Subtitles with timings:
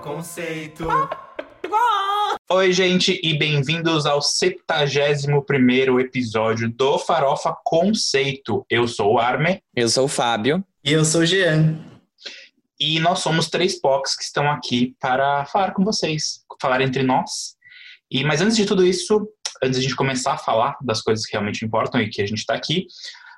[0.00, 0.86] Conceito.
[2.50, 8.64] Oi, gente, e bem-vindos ao 71 episódio do Farofa Conceito.
[8.70, 9.62] Eu sou o Arme.
[9.76, 10.64] Eu sou o Fábio.
[10.82, 11.78] E eu sou o Jean.
[12.78, 17.54] E nós somos três POCs que estão aqui para falar com vocês, falar entre nós.
[18.10, 19.28] E Mas antes de tudo isso,
[19.62, 22.26] antes de a gente começar a falar das coisas que realmente importam e que a
[22.26, 22.86] gente está aqui,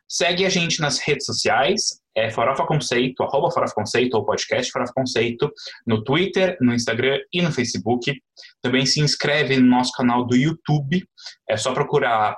[0.09, 4.93] segue a gente nas redes sociais, é Farofa Conceito, arroba Farofa Conceito, ou podcast Farofa
[4.95, 5.51] Conceito,
[5.87, 8.15] no Twitter, no Instagram e no Facebook.
[8.61, 11.03] Também se inscreve no nosso canal do YouTube,
[11.49, 12.37] é só procurar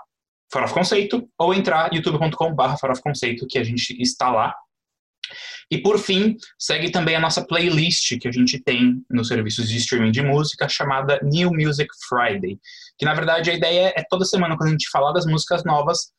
[0.53, 4.55] Farofa Conceito ou entrar youtube.com.br Farofa Conceito, que a gente está lá.
[5.71, 9.79] E por fim, segue também a nossa playlist que a gente tem nos serviços de
[9.79, 12.59] streaming de música, chamada New Music Friday.
[12.99, 16.13] Que na verdade a ideia é toda semana, quando a gente falar das músicas novas,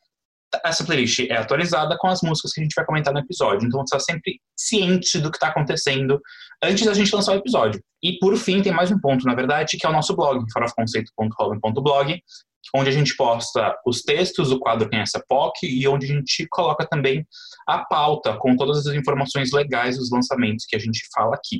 [0.63, 3.67] essa playlist é atualizada com as músicas que a gente vai comentar no episódio.
[3.67, 6.21] Então você está sempre ciente do que está acontecendo
[6.63, 7.81] antes da gente lançar o episódio.
[8.03, 12.21] E por fim, tem mais um ponto, na verdade, que é o nosso blog, farofconceito.robin.blog,
[12.73, 16.15] onde a gente posta os textos do quadro Quem é essa POC e onde a
[16.15, 17.25] gente coloca também
[17.67, 21.57] a pauta com todas as informações legais dos lançamentos que a gente fala aqui.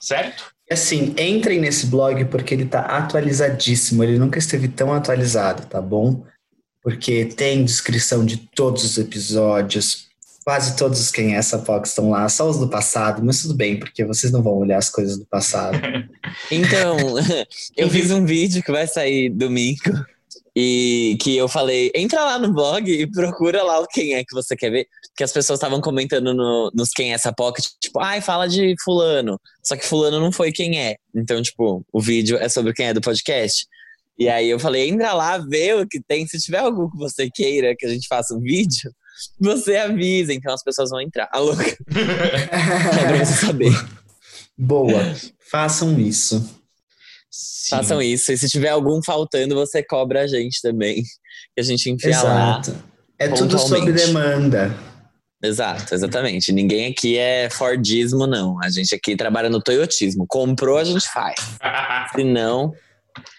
[0.00, 0.52] Certo?
[0.70, 4.02] Assim, entrem nesse blog porque ele está atualizadíssimo.
[4.02, 6.24] Ele nunca esteve tão atualizado, tá bom?
[6.82, 10.08] Porque tem descrição de todos os episódios.
[10.44, 13.54] Quase todos os quem é essa POC estão lá, só os do passado, mas tudo
[13.54, 15.78] bem, porque vocês não vão olhar as coisas do passado.
[16.50, 16.96] então,
[17.76, 19.92] eu fiz um vídeo que vai sair domingo
[20.56, 24.56] e que eu falei, entra lá no blog e procura lá quem é que você
[24.56, 24.88] quer ver.
[25.16, 28.74] Que as pessoas estavam comentando no, nos quem é essa pocket, tipo, ai, fala de
[28.82, 29.38] fulano.
[29.62, 30.96] Só que fulano não foi quem é.
[31.14, 33.66] Então, tipo, o vídeo é sobre quem é do podcast.
[34.18, 36.26] E aí eu falei, entra lá, vê o que tem.
[36.26, 38.92] Se tiver algum que você queira que a gente faça um vídeo,
[39.40, 40.32] você avisa.
[40.32, 41.28] Então as pessoas vão entrar.
[41.32, 41.52] Alô?
[41.60, 43.72] é pra você saber.
[44.56, 45.14] Boa.
[45.50, 46.58] Façam isso.
[47.30, 47.70] Sim.
[47.70, 48.32] Façam isso.
[48.32, 51.02] E se tiver algum faltando, você cobra a gente também.
[51.54, 52.72] Que a gente enfia Exato.
[52.72, 52.76] lá.
[53.18, 54.74] É tudo sob demanda.
[55.42, 56.52] Exato, exatamente.
[56.52, 58.62] Ninguém aqui é Fordismo, não.
[58.62, 60.26] A gente aqui trabalha no Toyotismo.
[60.28, 61.36] Comprou, a gente faz.
[62.14, 62.72] Se não,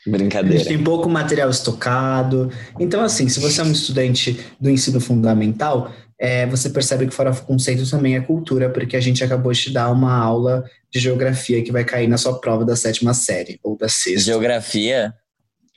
[0.06, 0.56] Brincadeira.
[0.56, 2.52] A gente tem pouco material estocado.
[2.80, 7.36] Então, assim, se você é um estudante do ensino fundamental, é, você percebe que fora
[7.36, 11.64] conceito também é cultura, porque a gente acabou de te dar uma aula de geografia
[11.64, 14.26] que vai cair na sua prova da sétima série, ou da sexta.
[14.26, 15.14] Geografia?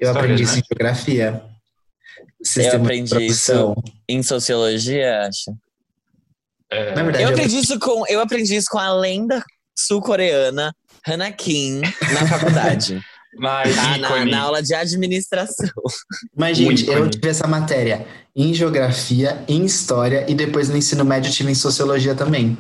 [0.01, 0.61] Eu História, aprendi isso né?
[0.61, 1.43] em geografia.
[2.43, 3.75] Sistema eu aprendi isso
[4.09, 5.55] em sociologia, acho.
[6.71, 6.95] É...
[6.95, 9.43] Verdade, eu, aprendi isso com, eu aprendi isso com a lenda
[9.77, 10.75] sul-coreana
[11.07, 13.01] Hana Kim na faculdade.
[13.39, 15.69] Mas, tá na, na, aula de administração.
[16.37, 21.33] Mas, gente, eu tive essa matéria em geografia, em história e depois no ensino médio
[21.33, 22.57] tive em sociologia também.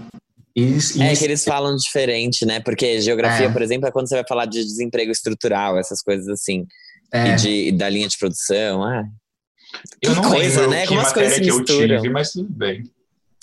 [0.55, 2.61] Isso, é que eles falam diferente, né?
[2.61, 3.53] Porque geografia, é.
[3.53, 6.65] por exemplo, é quando você vai falar de desemprego estrutural, essas coisas assim.
[7.13, 7.29] É.
[7.29, 8.84] E de, da linha de produção.
[8.84, 9.05] Ah.
[10.01, 10.87] Que eu não coisa, né?
[10.87, 11.97] Como as coisas se misturam.
[11.97, 12.84] Tive, mas tudo bem.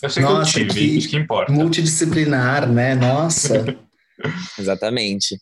[0.01, 1.51] Eu sei Nossa, que eu tive, que isso que importa.
[1.51, 2.95] Multidisciplinar, né?
[2.95, 3.65] Nossa.
[4.57, 5.37] Exatamente.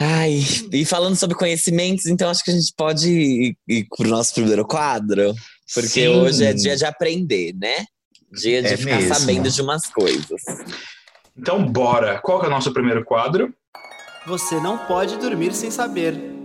[0.00, 4.32] Ai, e falando sobre conhecimentos, então acho que a gente pode ir, ir pro nosso
[4.34, 5.34] primeiro quadro.
[5.74, 6.08] Porque Sim.
[6.08, 7.84] hoje é dia de aprender, né?
[8.32, 9.14] Dia de é ficar mesmo.
[9.14, 10.42] sabendo de umas coisas.
[11.36, 12.18] Então, bora!
[12.18, 13.52] Qual é o nosso primeiro quadro?
[14.26, 16.37] Você não pode dormir sem saber.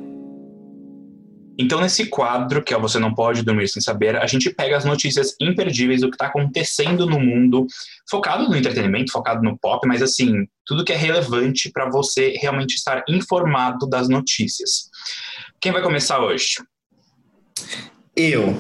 [1.58, 4.86] Então, nesse quadro, que é Você Não Pode Dormir Sem Saber, a gente pega as
[4.86, 7.68] notícias imperdíveis do que está acontecendo no mundo,
[8.10, 12.74] focado no entretenimento, focado no pop, mas assim, tudo que é relevante para você realmente
[12.74, 14.90] estar informado das notícias.
[15.62, 16.56] Quem vai começar hoje?
[18.16, 18.58] Eu.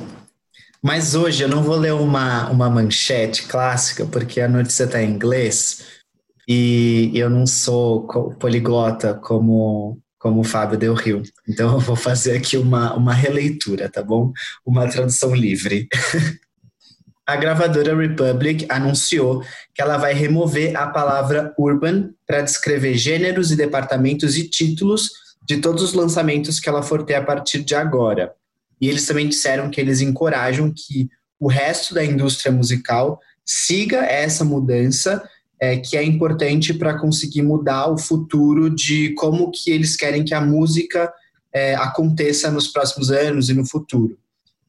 [0.81, 5.09] Mas hoje eu não vou ler uma, uma manchete clássica, porque a notícia está em
[5.09, 6.03] inglês
[6.47, 8.05] e eu não sou
[8.37, 11.21] poliglota como como o Fábio Del Rio.
[11.45, 14.31] Então eu vou fazer aqui uma, uma releitura, tá bom?
[14.65, 15.89] Uma tradução livre.
[17.27, 19.43] a gravadora Republic anunciou
[19.75, 25.09] que ela vai remover a palavra urban para descrever gêneros e departamentos e títulos
[25.45, 28.31] de todos os lançamentos que ela for ter a partir de agora.
[28.79, 34.45] E eles também disseram que eles encorajam que o resto da indústria musical siga essa
[34.45, 35.21] mudança
[35.63, 40.33] é, que é importante para conseguir mudar o futuro de como que eles querem que
[40.33, 41.09] a música
[41.53, 44.17] é, aconteça nos próximos anos e no futuro.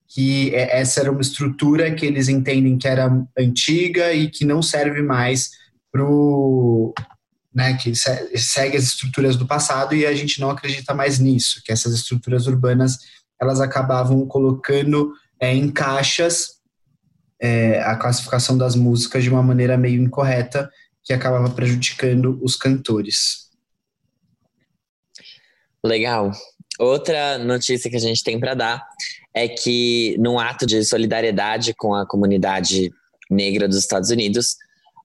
[0.07, 4.63] Que é, essa era uma estrutura que eles entendem que era antiga e que não
[4.63, 5.51] serve mais
[5.91, 6.95] para o.
[7.53, 11.71] Né, que segue as estruturas do passado e a gente não acredita mais nisso, que
[11.71, 12.99] essas estruturas urbanas
[13.41, 16.55] elas acabavam colocando é, em caixas
[17.41, 20.69] é, a classificação das músicas de uma maneira meio incorreta
[21.05, 23.51] que acabava prejudicando os cantores.
[25.85, 26.31] Legal.
[26.79, 28.83] Outra notícia que a gente tem para dar
[29.35, 32.91] é que, num ato de solidariedade com a comunidade
[33.31, 34.57] negra dos Estados Unidos,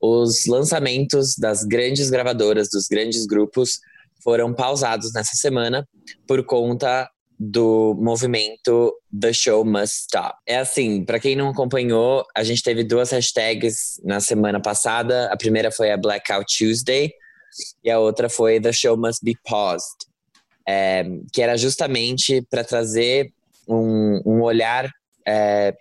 [0.01, 3.79] os lançamentos das grandes gravadoras, dos grandes grupos,
[4.23, 5.87] foram pausados nessa semana
[6.27, 7.09] por conta
[7.39, 10.37] do movimento The Show Must Stop.
[10.45, 15.31] É assim, para quem não acompanhou, a gente teve duas hashtags na semana passada.
[15.31, 17.11] A primeira foi a Blackout Tuesday
[17.81, 19.97] e a outra foi The Show Must Be Paused,
[20.67, 23.31] é, que era justamente para trazer
[23.65, 24.91] um, um olhar
[25.25, 25.73] é,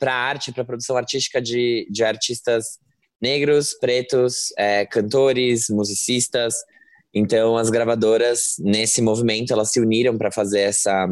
[0.00, 2.78] para a arte, para a produção artística de, de artistas
[3.22, 6.56] negros, pretos, é, cantores, musicistas,
[7.14, 11.06] então, as gravadoras, nesse movimento, elas se uniram para fazer essa,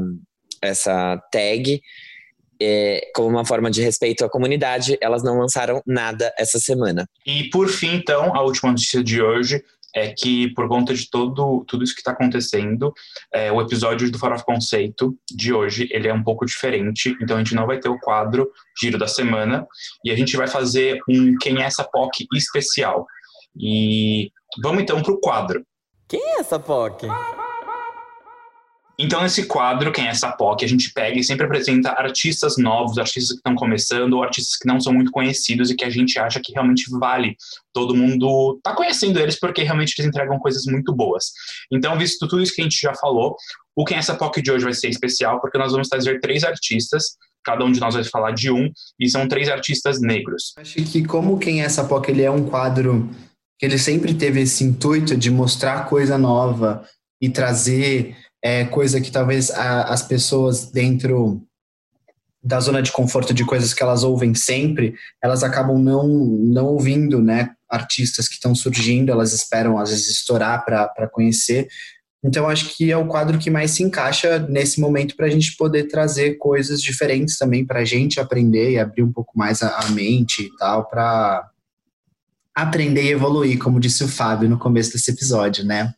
[0.61, 1.81] essa tag.
[2.61, 7.09] É, como uma forma de respeito à comunidade, elas não lançaram nada essa semana.
[7.27, 9.63] E por fim, então, a última notícia de hoje
[9.95, 12.93] é que, por conta de todo, tudo isso que está acontecendo,
[13.33, 17.41] é, o episódio do Farofa Conceito de hoje, ele é um pouco diferente, então a
[17.41, 18.51] gente não vai ter o quadro
[18.81, 19.67] Giro da Semana,
[20.05, 23.07] e a gente vai fazer um Quem é essa POC especial.
[23.57, 24.31] E
[24.63, 25.63] vamos então para o quadro.
[26.13, 27.07] Quem é essa POC?
[28.99, 32.99] Então, nesse quadro, Quem é essa POC, a gente pega e sempre apresenta artistas novos,
[32.99, 36.19] artistas que estão começando, ou artistas que não são muito conhecidos e que a gente
[36.19, 37.35] acha que realmente vale
[37.73, 41.33] todo mundo tá conhecendo eles porque realmente eles entregam coisas muito boas.
[41.73, 43.35] Então, visto tudo isso que a gente já falou,
[43.75, 46.45] o Quem é essa POC de hoje vai ser especial porque nós vamos trazer três
[46.45, 48.71] artistas cada um de nós vai falar de um,
[49.01, 50.53] e são três artistas negros.
[50.59, 53.11] Acho que como Quem é essa POC, ele é um quadro
[53.63, 56.85] ele sempre teve esse intuito de mostrar coisa nova
[57.21, 61.41] e trazer é, coisa que talvez a, as pessoas dentro
[62.43, 67.23] da zona de conforto de coisas que elas ouvem sempre, elas acabam não, não ouvindo,
[67.23, 67.51] né?
[67.71, 71.69] Artistas que estão surgindo, elas esperam às vezes estourar para conhecer.
[72.25, 75.57] Então, acho que é o quadro que mais se encaixa nesse momento para a gente
[75.57, 79.79] poder trazer coisas diferentes também para a gente aprender e abrir um pouco mais a,
[79.79, 81.49] a mente e tal, para
[82.55, 85.93] aprender e evoluir, como disse o Fábio no começo desse episódio, né?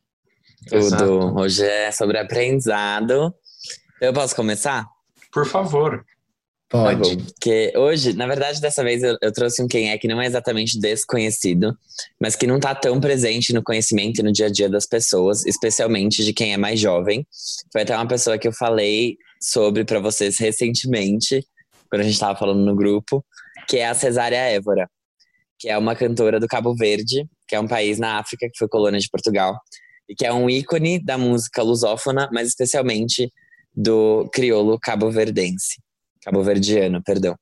[0.69, 0.77] Tudo.
[0.77, 1.39] Exato.
[1.39, 3.35] Hoje é sobre aprendizado.
[4.01, 4.87] Eu posso começar?
[5.33, 6.05] Por favor.
[6.69, 7.17] Pode.
[7.17, 10.21] Tá porque hoje, na verdade, dessa vez eu, eu, trouxe um quem é que não
[10.21, 11.77] é exatamente desconhecido,
[12.21, 15.45] mas que não está tão presente no conhecimento e no dia a dia das pessoas,
[15.45, 17.27] especialmente de quem é mais jovem.
[17.71, 21.47] Foi até uma pessoa que eu falei sobre para vocês recentemente,
[21.91, 23.25] quando a gente estava falando no grupo,
[23.69, 24.89] que é a Cesária Évora
[25.59, 28.69] que é uma cantora do Cabo Verde, que é um país na África que foi
[28.69, 29.56] colônia de Portugal,
[30.09, 33.33] e que é um ícone da música lusófona, mas especialmente
[33.75, 35.81] do crioulo cabo-verdense,
[36.23, 37.35] cabo-verdiano, perdão.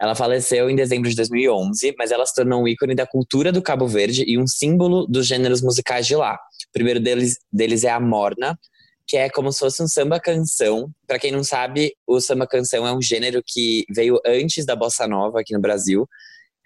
[0.00, 3.60] Ela faleceu em dezembro de 2011, mas ela se tornou um ícone da cultura do
[3.60, 6.34] Cabo Verde e um símbolo dos gêneros musicais de lá.
[6.34, 8.58] O primeiro deles, deles é a morna,
[9.06, 10.90] que é como se fosse um samba canção.
[11.06, 15.06] Para quem não sabe, o samba canção é um gênero que veio antes da bossa
[15.06, 16.08] nova aqui no Brasil,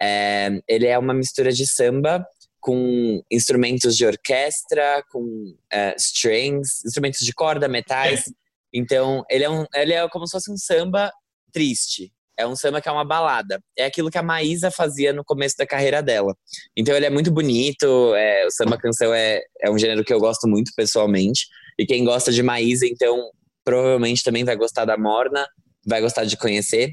[0.01, 2.25] é, ele é uma mistura de samba
[2.59, 8.23] com instrumentos de orquestra, com é, strings, instrumentos de corda, metais.
[8.77, 11.09] Então, ele é, um, ele é como se fosse um samba
[11.53, 12.11] triste.
[12.37, 13.63] É um samba que é uma balada.
[13.77, 16.35] É aquilo que a Maísa fazia no começo da carreira dela.
[16.75, 18.13] Então ele é muito bonito.
[18.15, 21.47] É, o samba canção é, é um gênero que eu gosto muito pessoalmente.
[21.79, 23.29] E quem gosta de Maísa, então,
[23.63, 25.47] provavelmente também vai gostar da Morna,
[25.85, 26.91] vai gostar de conhecer.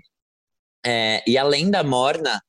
[0.86, 2.40] É, e além da Morna,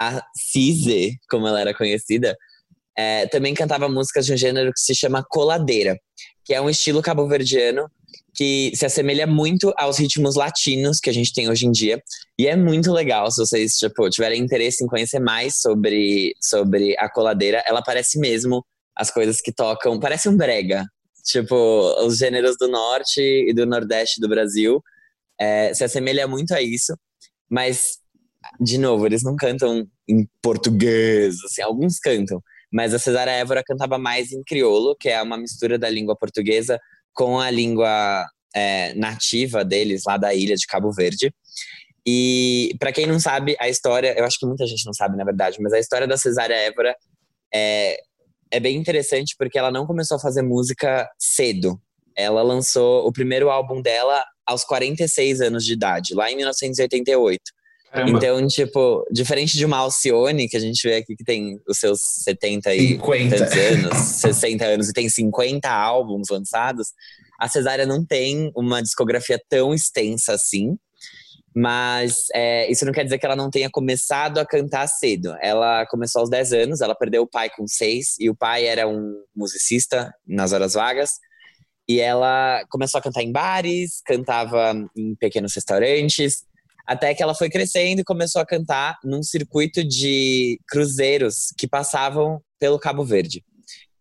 [0.00, 2.36] a Cise, como ela era conhecida,
[2.96, 5.96] é, também cantava músicas de um gênero que se chama coladeira,
[6.44, 7.88] que é um estilo cabo-verdiano
[8.34, 12.00] que se assemelha muito aos ritmos latinos que a gente tem hoje em dia.
[12.38, 17.10] E é muito legal se vocês tipo, tiverem interesse em conhecer mais sobre, sobre a
[17.10, 17.62] coladeira.
[17.66, 18.64] Ela parece mesmo
[18.94, 20.84] as coisas que tocam, parece um brega.
[21.24, 21.56] Tipo,
[22.06, 24.80] os gêneros do norte e do nordeste do Brasil
[25.38, 26.96] é, se assemelha muito a isso.
[27.50, 27.98] Mas
[28.60, 32.42] de novo, eles não cantam em português, assim, alguns cantam,
[32.72, 36.78] mas a Cesária Évora cantava mais em crioulo, que é uma mistura da língua portuguesa
[37.12, 41.32] com a língua é, nativa deles, lá da ilha de Cabo Verde.
[42.06, 45.24] E para quem não sabe, a história, eu acho que muita gente não sabe, na
[45.24, 46.94] verdade, mas a história da Cesária Évora
[47.52, 47.98] é,
[48.50, 51.80] é bem interessante porque ela não começou a fazer música cedo.
[52.16, 57.40] Ela lançou o primeiro álbum dela aos 46 anos de idade, lá em 1988.
[57.90, 58.18] Caramba.
[58.18, 62.00] Então, tipo, diferente de uma Alcione, que a gente vê aqui que tem os seus
[62.24, 66.88] 70 e 50 anos, 60 anos e tem 50 álbuns lançados,
[67.40, 70.76] a Cesária não tem uma discografia tão extensa assim.
[71.54, 75.34] Mas é, isso não quer dizer que ela não tenha começado a cantar cedo.
[75.40, 78.86] Ela começou aos 10 anos, ela perdeu o pai com 6, e o pai era
[78.86, 81.12] um musicista nas horas vagas.
[81.88, 86.44] E ela começou a cantar em bares, cantava em pequenos restaurantes,
[86.88, 92.40] até que ela foi crescendo e começou a cantar num circuito de cruzeiros que passavam
[92.58, 93.44] pelo Cabo Verde.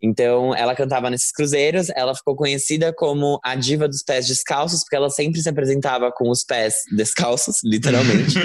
[0.01, 4.95] Então, ela cantava nesses cruzeiros, ela ficou conhecida como a diva dos pés descalços, porque
[4.95, 8.35] ela sempre se apresentava com os pés descalços, literalmente.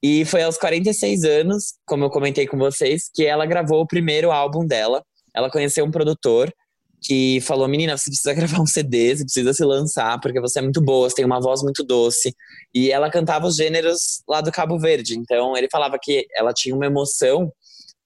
[0.00, 4.30] e foi aos 46 anos, como eu comentei com vocês, que ela gravou o primeiro
[4.30, 5.02] álbum dela.
[5.34, 6.54] Ela conheceu um produtor
[7.04, 10.62] que falou: Menina, você precisa gravar um CD, você precisa se lançar, porque você é
[10.62, 12.34] muito boa, você tem uma voz muito doce.
[12.74, 15.16] E ela cantava os gêneros lá do Cabo Verde.
[15.16, 17.52] Então, ele falava que ela tinha uma emoção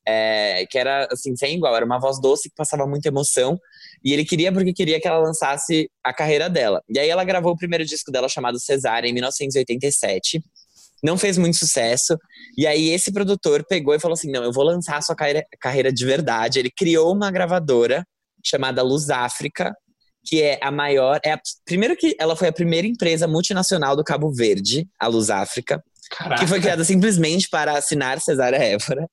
[0.06, 3.58] é, que era assim, sem igual, era uma voz doce que passava muita emoção.
[4.02, 6.82] E ele queria porque queria que ela lançasse a carreira dela.
[6.88, 10.42] E aí ela gravou o primeiro disco dela chamado Cesária em 1987.
[11.04, 12.16] Não fez muito sucesso.
[12.56, 15.44] E aí esse produtor pegou e falou assim: "Não, eu vou lançar a sua carreira,
[15.60, 16.58] carreira de verdade".
[16.58, 18.04] Ele criou uma gravadora
[18.48, 19.74] chamada Luz África,
[20.24, 24.04] que é a maior, é a, primeiro que ela foi a primeira empresa multinacional do
[24.04, 26.42] Cabo Verde, a Luz África, Caraca.
[26.42, 29.08] que foi criada simplesmente para assinar Cesária Évora.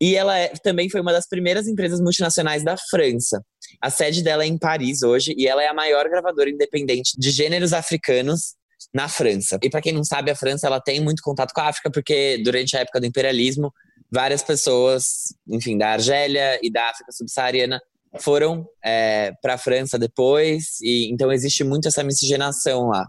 [0.00, 3.40] E ela é, também foi uma das primeiras empresas multinacionais da França.
[3.80, 7.30] A sede dela é em Paris hoje e ela é a maior gravadora independente de
[7.30, 8.54] gêneros africanos
[8.92, 9.58] na França.
[9.62, 12.40] E para quem não sabe, a França ela tem muito contato com a África porque
[12.42, 13.72] durante a época do imperialismo,
[14.10, 15.04] várias pessoas,
[15.48, 17.80] enfim, da Argélia e da África subsaariana
[18.20, 23.06] foram é, para a França depois e então existe muito essa miscigenação lá.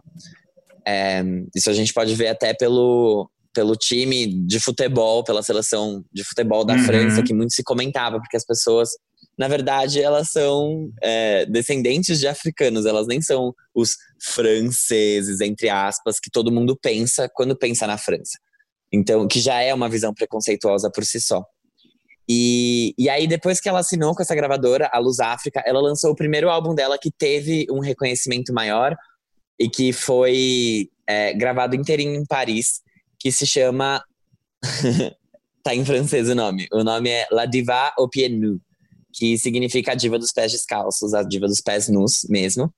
[0.86, 1.24] É,
[1.56, 6.66] isso a gente pode ver até pelo pelo time de futebol, pela seleção de futebol
[6.66, 6.84] da uhum.
[6.84, 8.90] França, que muito se comentava, porque as pessoas,
[9.38, 16.20] na verdade, elas são é, descendentes de africanos, elas nem são os franceses, entre aspas,
[16.20, 18.40] que todo mundo pensa quando pensa na França.
[18.92, 21.44] Então, que já é uma visão preconceituosa por si só.
[22.28, 26.12] E, e aí, depois que ela assinou com essa gravadora, a Luz África, ela lançou
[26.12, 28.96] o primeiro álbum dela que teve um reconhecimento maior
[29.60, 32.82] e que foi é, gravado inteirinho em Paris
[33.20, 34.04] que se chama.
[35.64, 36.68] tá em francês o nome.
[36.72, 38.60] O nome é La Diva au pied nu,
[39.14, 42.74] que significa a diva dos pés descalços, a diva dos pés nus mesmo.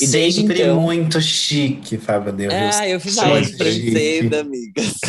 [0.00, 0.80] E desde Sempre então...
[0.80, 2.54] muito chique, Fábio Deus.
[2.54, 5.00] Ah, eu fiz aula de francês, amigas.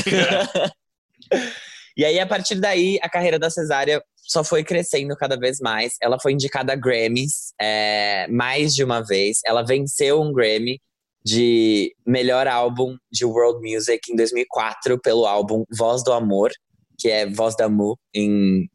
[1.95, 5.93] e aí, a partir daí, a carreira da Cesária só foi crescendo cada vez mais.
[6.01, 9.39] Ela foi indicada a Grammys é, mais de uma vez.
[9.45, 10.81] Ela venceu um Grammy
[11.25, 16.51] de melhor álbum de world music em 2004 pelo álbum Voz do Amor,
[16.97, 18.67] que é Voz d'Amour em,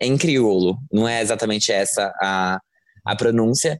[0.00, 0.78] em crioulo.
[0.90, 2.58] Não é exatamente essa a,
[3.04, 3.78] a pronúncia,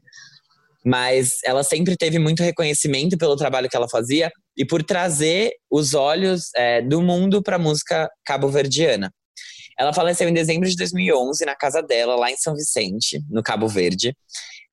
[0.85, 5.93] mas ela sempre teve muito reconhecimento pelo trabalho que ela fazia e por trazer os
[5.93, 9.13] olhos é, do mundo para a música cabo-verdiana.
[9.77, 13.67] Ela faleceu em dezembro de 2011 na casa dela, lá em São Vicente, no Cabo
[13.67, 14.15] Verde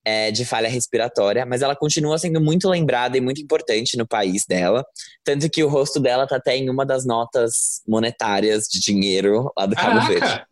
[0.05, 4.45] é, de falha respiratória, mas ela continua sendo muito lembrada e muito importante no país
[4.47, 4.85] dela.
[5.25, 9.67] Tanto que o rosto dela tá até em uma das notas monetárias de dinheiro lá
[9.67, 10.09] do Cabo Caraca.
[10.09, 10.47] Verde.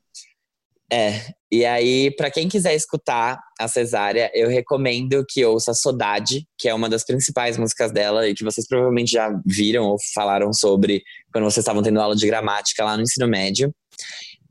[0.90, 6.69] É, e aí, para quem quiser escutar a Cesária, eu recomendo que ouça Sodade, que
[6.69, 11.02] é uma das principais músicas dela e que vocês provavelmente já viram ou falaram sobre
[11.33, 13.75] quando vocês estavam tendo aula de gramática lá no ensino médio.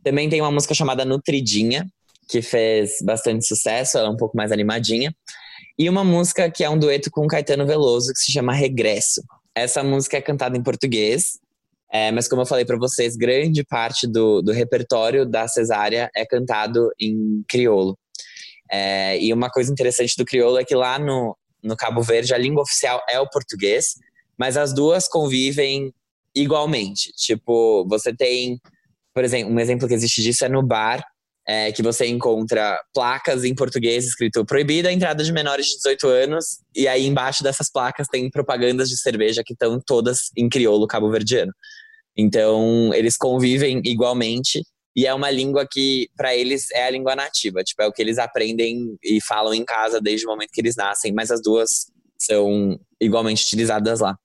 [0.04, 1.86] Também tem uma música chamada Nutridinha,
[2.28, 5.14] que fez bastante sucesso, ela é um pouco mais animadinha.
[5.78, 9.22] E uma música que é um dueto com Caetano Veloso, que se chama Regresso.
[9.54, 11.38] Essa música é cantada em português,
[11.92, 16.26] é, mas como eu falei para vocês, grande parte do, do repertório da Cesária é
[16.26, 17.98] cantado em crioulo.
[18.70, 22.38] É, e uma coisa interessante do crioulo é que lá no, no Cabo Verde a
[22.38, 23.96] língua oficial é o português,
[24.38, 25.94] mas as duas convivem
[26.36, 27.12] igualmente.
[27.16, 28.60] Tipo, você tem,
[29.14, 31.04] por exemplo, um exemplo que existe disso é no bar
[31.48, 36.08] é, que você encontra placas em português escrito proibida a entrada de menores de 18
[36.08, 40.86] anos, e aí embaixo dessas placas tem propagandas de cerveja que estão todas em crioulo
[40.86, 41.54] cabo-verdiano.
[42.18, 44.62] Então, eles convivem igualmente,
[44.96, 47.64] e é uma língua que, para eles, é a língua nativa.
[47.64, 50.76] Tipo, é o que eles aprendem e falam em casa desde o momento que eles
[50.76, 51.86] nascem, mas as duas
[52.20, 54.18] são igualmente utilizadas lá.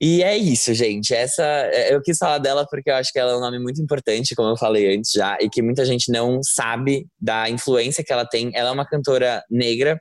[0.00, 1.12] E é isso, gente.
[1.12, 3.82] Essa é, eu quis falar dela porque eu acho que ela é um nome muito
[3.82, 8.12] importante, como eu falei antes já, e que muita gente não sabe da influência que
[8.12, 8.50] ela tem.
[8.54, 10.00] Ela é uma cantora negra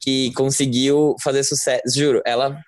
[0.00, 2.58] que conseguiu fazer sucesso, juro, ela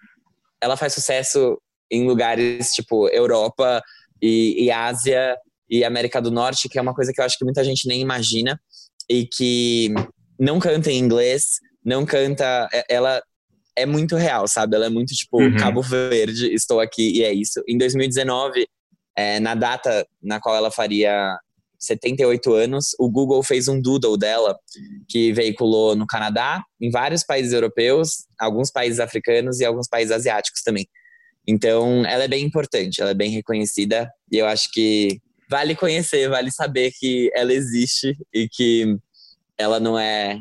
[0.63, 1.59] ela faz sucesso
[1.91, 3.83] em lugares tipo Europa
[4.21, 5.37] e, e Ásia
[5.69, 8.01] e América do Norte, que é uma coisa que eu acho que muita gente nem
[8.01, 8.61] imagina
[9.09, 9.93] e que
[10.39, 13.23] não canta em inglês, não canta, é, ela
[13.81, 14.77] é muito real, sabe?
[14.77, 15.57] Ela é muito tipo, uhum.
[15.57, 17.63] Cabo Verde, estou aqui e é isso.
[17.69, 18.67] Em 2019,
[19.17, 21.37] é, na data na qual ela faria
[21.81, 22.95] 78 anos.
[22.99, 24.57] O Google fez um doodle dela
[25.09, 30.63] que veiculou no Canadá, em vários países europeus, alguns países africanos e alguns países asiáticos
[30.63, 30.87] também.
[31.49, 35.19] Então, ela é bem importante, ela é bem reconhecida e eu acho que
[35.49, 38.97] vale conhecer, vale saber que ela existe e que
[39.59, 40.39] ela não é,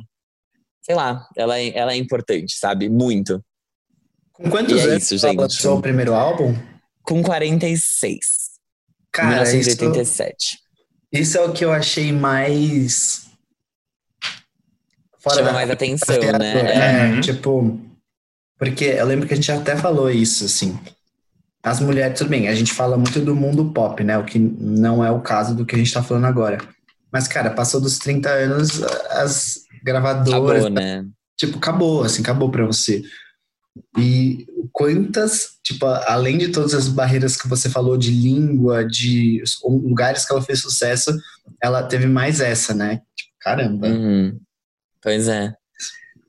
[0.81, 2.89] sei lá, ela é, ela é importante, sabe?
[2.89, 3.43] Muito.
[4.33, 5.41] Com quantos E é anos isso, ela gente.
[5.41, 6.55] lançou o primeiro álbum?
[7.03, 8.19] Com 46.
[9.11, 10.57] Cara, isso, 1987.
[11.11, 13.27] isso é o que eu achei mais.
[15.31, 17.07] Chama da mais atenção, curva, né?
[17.09, 17.21] É, Uhum.
[17.21, 17.79] tipo.
[18.57, 20.77] Porque eu lembro que a gente até falou isso, assim.
[21.61, 24.17] As mulheres, tudo bem, a gente fala muito do mundo pop, né?
[24.17, 26.57] O que não é o caso do que a gente tá falando agora.
[27.11, 28.81] Mas, cara, passou dos 30 anos,
[29.11, 31.05] as gravadoras, Acabou, né?
[31.37, 33.03] tipo, acabou, assim, acabou pra você.
[33.97, 40.25] E quantas, tipo, além de todas as barreiras que você falou de língua, de lugares
[40.25, 41.11] que ela fez sucesso,
[41.61, 43.01] ela teve mais essa, né?
[43.15, 43.87] Tipo, caramba.
[43.87, 44.39] Uhum.
[45.01, 45.53] Pois é.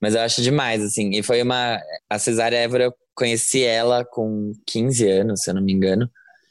[0.01, 1.11] Mas eu acho demais, assim.
[1.11, 1.79] E foi uma.
[2.09, 6.11] A Cesária Évora, eu conheci ela com 15 anos, se eu não me engano.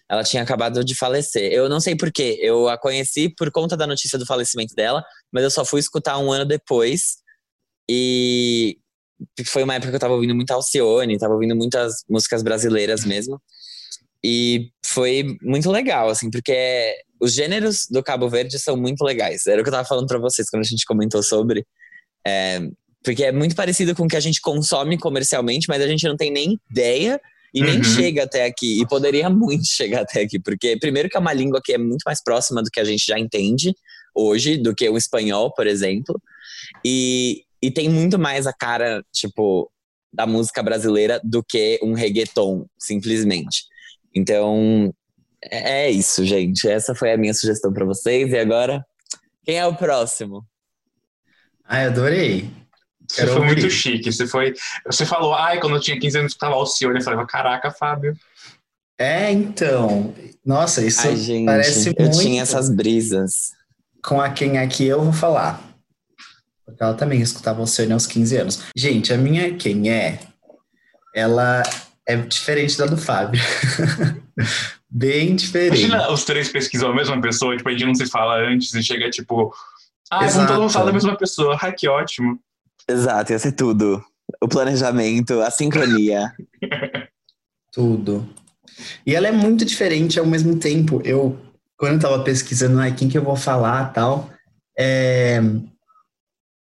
[0.10, 1.52] Ela tinha acabado de falecer.
[1.52, 2.38] Eu não sei porquê.
[2.42, 6.18] Eu a conheci por conta da notícia do falecimento dela, mas eu só fui escutar
[6.18, 7.18] um ano depois.
[7.90, 8.78] E
[9.46, 13.40] foi uma época que eu tava ouvindo muito Alcione, tava ouvindo muitas músicas brasileiras mesmo.
[14.24, 19.46] E foi muito legal, assim, porque os gêneros do Cabo Verde são muito legais.
[19.46, 21.66] Era o que eu tava falando pra vocês quando a gente comentou sobre.
[22.26, 22.60] É,
[23.04, 26.18] porque é muito parecido com o que a gente consome comercialmente, mas a gente não
[26.18, 27.20] tem nem ideia
[27.54, 27.84] e nem Uhum.
[27.84, 28.82] chega até aqui.
[28.82, 32.04] E poderia muito chegar até aqui, porque primeiro que é uma língua que é muito
[32.06, 33.74] mais próxima do que a gente já entende
[34.16, 36.20] hoje, do que o espanhol, por exemplo.
[36.86, 39.72] E, e tem muito mais a cara, tipo,
[40.12, 43.64] da música brasileira do que um reggaeton, simplesmente.
[44.14, 44.94] Então,
[45.44, 46.68] é é isso, gente.
[46.68, 48.32] Essa foi a minha sugestão pra vocês.
[48.32, 48.84] E agora,
[49.46, 50.44] quem é o próximo?
[51.66, 52.50] Ai, adorei.
[53.10, 53.46] Você foi ouvir.
[53.48, 54.12] muito chique.
[54.12, 54.54] Você foi.
[54.86, 57.00] Você falou, ai, quando eu tinha 15 anos, eu tava Alcione.
[57.00, 58.16] Eu falei, caraca, Fábio.
[58.98, 60.14] É, então.
[60.46, 63.52] Nossa, isso Ai, gente, parece eu muito tinha essas brisas.
[64.04, 65.62] com a quem aqui eu vou falar.
[66.66, 68.62] Porque ela também escutava o Alcione aos 15 anos.
[68.76, 70.20] Gente, a minha quem é,
[71.16, 71.64] ela
[72.06, 73.42] é diferente da do Fábio.
[74.90, 75.84] Bem diferente.
[75.86, 78.84] Imagina os três pesquisam a mesma pessoa, tipo, a gente não se fala antes e
[78.84, 79.54] chega, tipo,
[80.10, 81.58] ah, todo mundo falar da mesma pessoa.
[81.62, 82.40] Ai, que ótimo.
[82.90, 84.04] Exato, ia ser tudo.
[84.42, 86.34] O planejamento, a sincronia.
[87.72, 88.28] Tudo.
[89.06, 91.02] E ela é muito diferente ao mesmo tempo.
[91.06, 91.38] Eu,
[91.78, 94.28] quando eu tava pesquisando, ai, quem que eu vou falar tal,
[94.78, 95.40] é,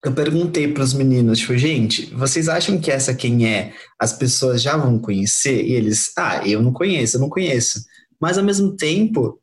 [0.05, 4.61] eu perguntei para os meninos, tipo, gente, vocês acham que essa quem é, as pessoas
[4.61, 5.65] já vão conhecer?
[5.65, 7.83] E eles, ah, eu não conheço, eu não conheço.
[8.21, 9.41] Mas ao mesmo tempo,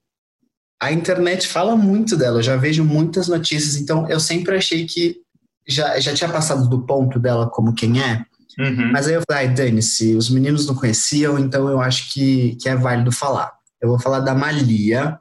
[0.80, 5.25] a internet fala muito dela, eu já vejo muitas notícias, então eu sempre achei que
[5.66, 8.24] já, já tinha passado do ponto dela como quem é.
[8.58, 8.90] Uhum.
[8.92, 12.68] Mas aí eu falei, ai, dane-se, os meninos não conheciam, então eu acho que, que
[12.68, 13.52] é válido falar.
[13.80, 15.20] Eu vou falar da Malia,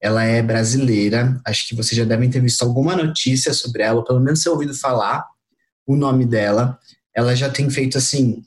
[0.00, 4.04] ela é brasileira, acho que vocês já devem ter visto alguma notícia sobre ela, ou
[4.04, 5.24] pelo menos ter ouvido falar
[5.86, 6.78] o nome dela.
[7.14, 8.42] Ela já tem feito, assim,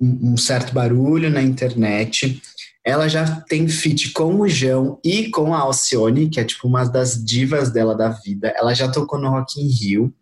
[0.00, 2.40] um, um certo barulho na internet.
[2.84, 6.84] Ela já tem feat com o João e com a Alcione, que é tipo uma
[6.84, 8.54] das divas dela da vida.
[8.56, 10.14] Ela já tocou no Rock in Rio.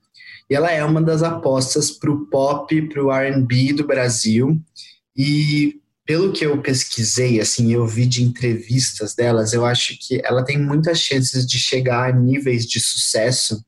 [0.50, 4.60] E ela é uma das apostas para o pop, para o R&B do Brasil.
[5.16, 10.42] E pelo que eu pesquisei, assim, eu vi de entrevistas delas, eu acho que ela
[10.42, 13.62] tem muitas chances de chegar a níveis de sucesso,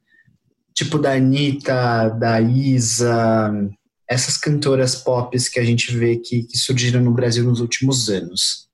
[0.74, 3.52] tipo da Anitta, da Isa,
[4.08, 8.68] essas cantoras pop que a gente vê que, que surgiram no Brasil nos últimos anos.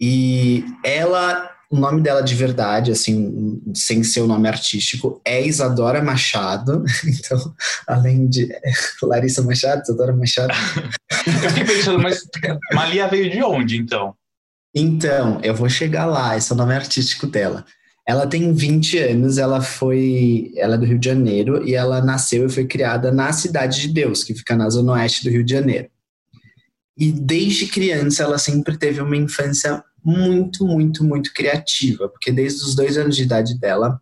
[0.00, 6.02] E ela o nome dela de verdade, assim, sem ser o nome artístico, é Isadora
[6.02, 6.84] Machado.
[7.04, 7.54] Então,
[7.86, 8.48] além de
[9.02, 10.52] Larissa Machado, Isadora Machado.
[11.26, 12.22] Eu fiquei pensando, mas
[12.72, 14.14] Malia veio de onde, então?
[14.74, 17.64] Então, eu vou chegar lá, esse é o nome artístico dela.
[18.06, 20.52] Ela tem 20 anos, ela foi.
[20.56, 23.88] Ela é do Rio de Janeiro e ela nasceu e foi criada na Cidade de
[23.88, 25.88] Deus, que fica na zona oeste do Rio de Janeiro.
[26.96, 32.74] E desde criança ela sempre teve uma infância muito, muito, muito criativa, porque desde os
[32.74, 34.00] dois anos de idade dela,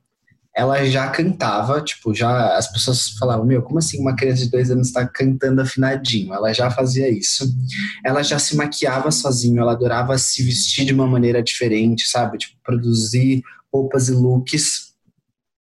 [0.55, 4.71] ela já cantava, tipo, já as pessoas falavam, meu, como assim uma criança de dois
[4.71, 6.35] anos está cantando afinadinho?
[6.35, 7.51] Ela já fazia isso.
[8.05, 12.37] Ela já se maquiava sozinha, ela adorava se vestir de uma maneira diferente, sabe?
[12.37, 14.93] Tipo, produzir roupas e looks.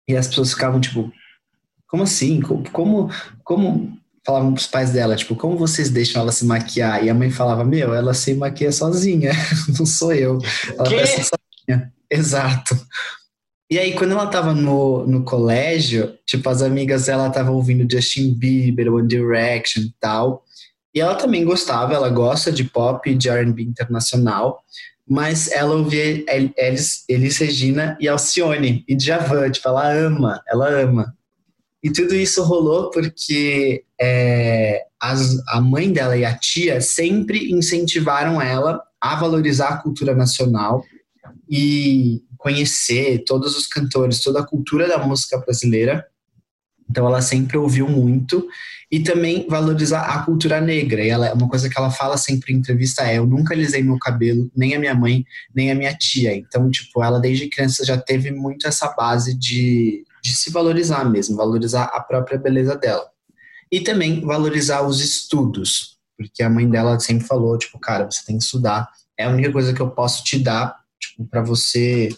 [0.06, 1.10] E as pessoas ficavam, tipo,
[1.88, 2.42] como assim?
[2.42, 3.10] Como,
[3.42, 7.04] como, falavam pros pais dela, tipo, como vocês deixam ela se maquiar?
[7.04, 9.30] E a mãe falava, meu, ela se maquia sozinha,
[9.78, 10.38] não sou eu.
[10.76, 11.92] Ela ser sozinha.
[12.10, 12.76] Exato.
[13.70, 18.34] E aí, quando ela tava no, no colégio, tipo, as amigas dela estavam ouvindo Justin
[18.34, 20.44] Bieber, One Direction e tal.
[20.92, 24.62] E ela também gostava, ela gosta de pop, de R&B internacional,
[25.08, 26.24] mas ela ouvia
[26.56, 31.14] Elis, Elis Regina e Alcione e Djavan, tipo, ela ama, ela ama.
[31.86, 38.42] E tudo isso rolou porque é, as, a mãe dela e a tia sempre incentivaram
[38.42, 40.84] ela a valorizar a cultura nacional
[41.48, 46.04] e conhecer todos os cantores, toda a cultura da música brasileira.
[46.90, 48.48] Então ela sempre ouviu muito
[48.90, 51.04] e também valorizar a cultura negra.
[51.04, 53.98] E ela, uma coisa que ela fala sempre em entrevista é: eu nunca alisei meu
[54.00, 56.34] cabelo, nem a minha mãe, nem a minha tia.
[56.34, 61.36] Então, tipo, ela desde criança já teve muito essa base de, de se valorizar mesmo,
[61.36, 63.06] valorizar a própria beleza dela.
[63.70, 68.38] E também valorizar os estudos, porque a mãe dela sempre falou, tipo, cara, você tem
[68.38, 68.88] que estudar.
[69.18, 72.08] É a única coisa que eu posso te dar, tipo, para você,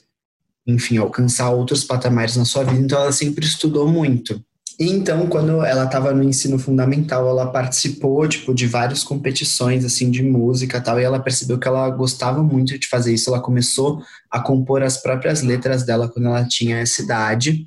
[0.66, 2.80] enfim, alcançar outros patamares na sua vida.
[2.80, 4.42] Então ela sempre estudou muito.
[4.78, 10.08] E então, quando ela estava no ensino fundamental, ela participou, tipo, de várias competições, assim,
[10.08, 13.28] de música e tal, e ela percebeu que ela gostava muito de fazer isso.
[13.28, 17.66] Ela começou a compor as próprias letras dela quando ela tinha essa idade.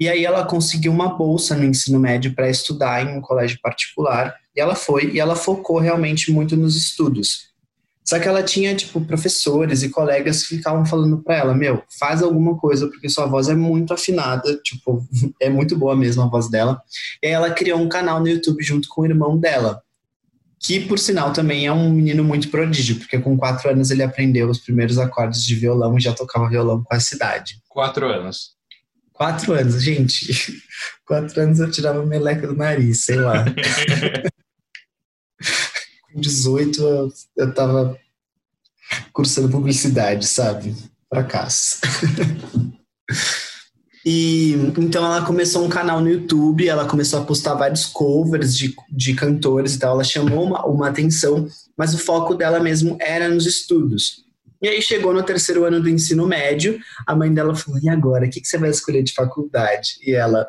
[0.00, 4.34] E aí ela conseguiu uma bolsa no ensino médio para estudar em um colégio particular.
[4.56, 7.50] E ela foi, e ela focou realmente muito nos estudos.
[8.02, 12.22] Só que ela tinha, tipo, professores e colegas que ficavam falando para ela, meu, faz
[12.22, 15.06] alguma coisa, porque sua voz é muito afinada, tipo,
[15.38, 16.80] é muito boa mesmo a voz dela.
[17.22, 19.82] E aí ela criou um canal no YouTube junto com o irmão dela,
[20.58, 24.48] que, por sinal, também é um menino muito prodígio, porque com quatro anos ele aprendeu
[24.48, 27.60] os primeiros acordes de violão e já tocava violão com a cidade.
[27.68, 28.59] Quatro anos.
[29.20, 30.62] Quatro anos, gente.
[31.04, 33.44] Quatro anos eu tirava meleca do nariz, sei lá.
[36.10, 37.98] com 18 eu, eu tava
[39.12, 40.74] cursando publicidade, sabe?
[41.06, 41.80] Fracasso.
[44.06, 48.74] E então ela começou um canal no YouTube, ela começou a postar vários covers de,
[48.90, 49.96] de cantores e tal.
[49.96, 54.29] Ela chamou uma, uma atenção, mas o foco dela mesmo era nos estudos.
[54.62, 58.26] E aí chegou no terceiro ano do ensino médio, a mãe dela falou: E agora?
[58.26, 59.94] O que, que você vai escolher de faculdade?
[60.02, 60.46] E ela,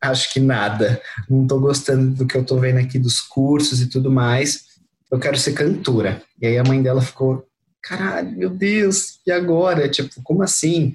[0.00, 1.00] acho que nada.
[1.28, 4.64] Não tô gostando do que eu tô vendo aqui dos cursos e tudo mais.
[5.10, 6.22] Eu quero ser cantora.
[6.40, 7.46] E aí a mãe dela ficou,
[7.82, 9.88] caralho, meu Deus, e agora?
[9.88, 10.94] Tipo, como assim?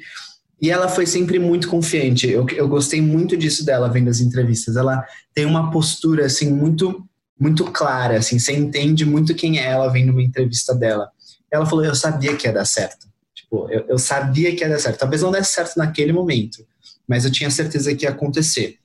[0.62, 2.30] E ela foi sempre muito confiante.
[2.30, 4.76] Eu, eu gostei muito disso dela vendo as entrevistas.
[4.76, 7.06] Ela tem uma postura assim muito
[7.40, 11.10] muito clara, assim, você entende muito quem é ela vendo uma entrevista dela.
[11.52, 13.08] Ela falou, eu sabia que ia dar certo.
[13.34, 15.00] Tipo, eu, eu sabia que ia dar certo.
[15.00, 16.66] Talvez não desse certo naquele momento,
[17.08, 18.78] mas eu tinha certeza que ia acontecer.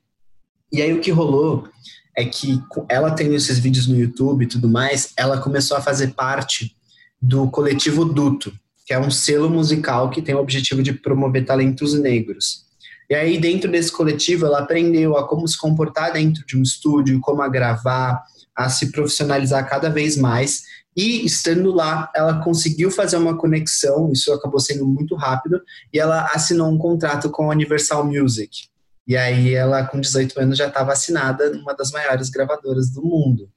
[0.73, 1.69] E aí o que rolou
[2.17, 6.15] é que ela tendo esses vídeos no YouTube e tudo mais, ela começou a fazer
[6.15, 6.77] parte
[7.21, 8.53] do coletivo Duto,
[8.87, 12.65] que é um selo musical que tem o objetivo de promover talentos negros.
[13.09, 17.21] E aí, dentro desse coletivo, ela aprendeu a como se comportar dentro de um estúdio,
[17.21, 18.23] como a gravar,
[18.57, 20.63] a se profissionalizar cada vez mais.
[20.97, 25.61] E estando lá, ela conseguiu fazer uma conexão, isso acabou sendo muito rápido,
[25.93, 28.69] e ela assinou um contrato com a Universal Music.
[29.07, 33.51] E aí ela, com 18 anos, já estava assinada numa das maiores gravadoras do mundo.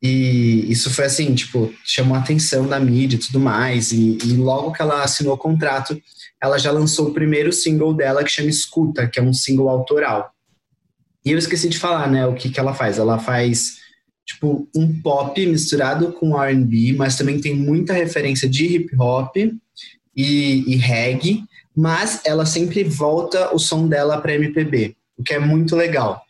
[0.00, 3.90] E isso foi assim, tipo, chamou a atenção da mídia e tudo mais.
[3.90, 6.00] E, e, logo que ela assinou o contrato,
[6.40, 10.30] ela já lançou o primeiro single dela, que chama Escuta, que é um single autoral.
[11.24, 12.98] E eu esqueci de falar, né, o que, que ela faz.
[12.98, 13.78] Ela faz
[14.26, 19.54] tipo um pop misturado com R&B, mas também tem muita referência de hip hop e,
[20.16, 25.76] e reggae, mas ela sempre volta o som dela para MPB, o que é muito
[25.76, 26.20] legal.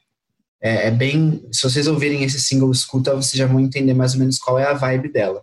[0.61, 4.21] É, é, bem, se vocês ouvirem esse single escuta, vocês já vão entender mais ou
[4.21, 5.43] menos qual é a vibe dela.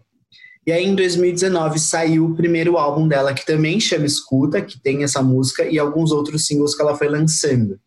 [0.66, 5.04] E aí em 2019 saiu o primeiro álbum dela que também chama Escuta, que tem
[5.04, 7.80] essa música e alguns outros singles que ela foi lançando.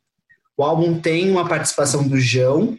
[0.56, 2.76] O álbum tem uma participação do João,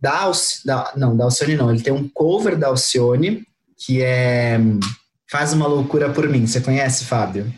[0.00, 0.66] da, Alci...
[0.66, 3.44] da não, da Alcione não, ele tem um cover da Alcione,
[3.76, 4.58] que é
[5.30, 6.46] Faz uma loucura por mim.
[6.46, 7.52] Você conhece, Fábio?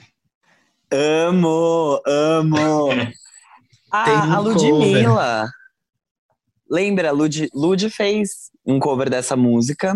[0.90, 2.88] Amo, amo.
[3.92, 5.42] ah, a Ludmilla.
[5.42, 5.50] Cover.
[6.68, 9.94] Lembra, Lud, Lud fez um cover dessa música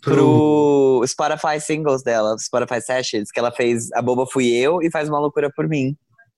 [0.00, 4.90] pro, pro Spotify Singles dela, Spotify Sessions, que ela fez A Boba Fui Eu e
[4.90, 5.96] Faz Uma Loucura Por Mim.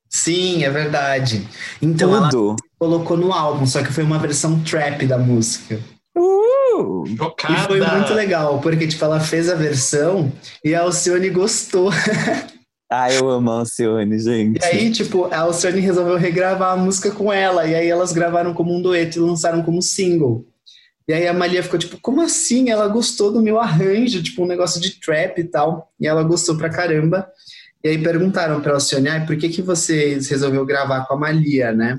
[0.09, 1.47] Sim, é verdade.
[1.83, 2.49] Então Tudo.
[2.49, 5.81] ela colocou no álbum, só que foi uma versão trap da música.
[6.17, 10.33] Uh, e foi muito legal, porque tipo, ela fez a versão
[10.65, 11.91] e a Alcione gostou.
[12.89, 14.63] Ah, eu amo a Alcione, gente.
[14.63, 18.55] E aí, tipo, a Alcione resolveu regravar a música com ela, e aí elas gravaram
[18.55, 20.47] como um dueto e lançaram como single.
[21.09, 22.71] E aí a Malia ficou tipo, como assim?
[22.71, 25.91] Ela gostou do meu arranjo, tipo, um negócio de trap e tal.
[26.01, 27.29] E ela gostou pra caramba.
[27.83, 31.19] E aí perguntaram para a Alcione, ah, por que, que você resolveu gravar com a
[31.19, 31.99] Malia, né?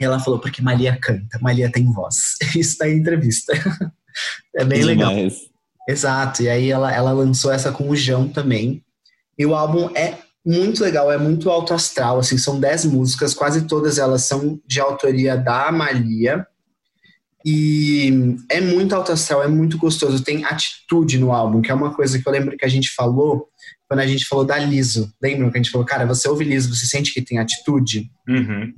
[0.00, 2.36] E ela falou, porque Malia canta, Malia tem voz.
[2.56, 3.52] Isso tá em entrevista.
[4.56, 5.12] é bem legal.
[5.86, 8.82] Exato, e aí ela, ela lançou essa com o João também.
[9.38, 13.66] E o álbum é muito legal, é muito alto astral, assim, são dez músicas, quase
[13.66, 16.46] todas elas são de autoria da Amalia.
[17.44, 21.94] E é muito alto astral, é muito gostoso, tem atitude no álbum, que é uma
[21.94, 23.48] coisa que eu lembro que a gente falou
[23.88, 25.12] quando a gente falou da Liso.
[25.20, 28.10] Lembram que a gente falou, cara, você ouve Liso, você sente que tem atitude?
[28.28, 28.72] Uhum.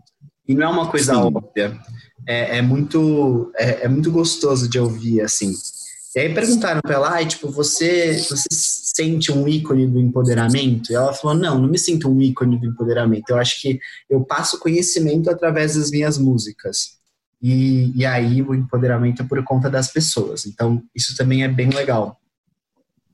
[0.47, 1.21] E não é uma coisa Sim.
[1.21, 1.79] óbvia.
[2.27, 5.53] É, é muito, é, é, muito gostoso de ouvir, assim.
[6.15, 10.93] E aí perguntaram pra ela, ah, tipo, você, você sente um ícone do empoderamento?
[10.93, 13.31] E ela falou, não, não me sinto um ícone do empoderamento.
[13.31, 16.99] Eu acho que eu passo conhecimento através das minhas músicas.
[17.41, 20.47] E, e aí o empoderamento é por conta das pessoas.
[20.47, 22.21] Então, isso também é bem legal.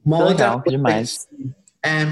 [0.05, 1.27] Uma legal, outra demais.
[1.85, 2.07] É,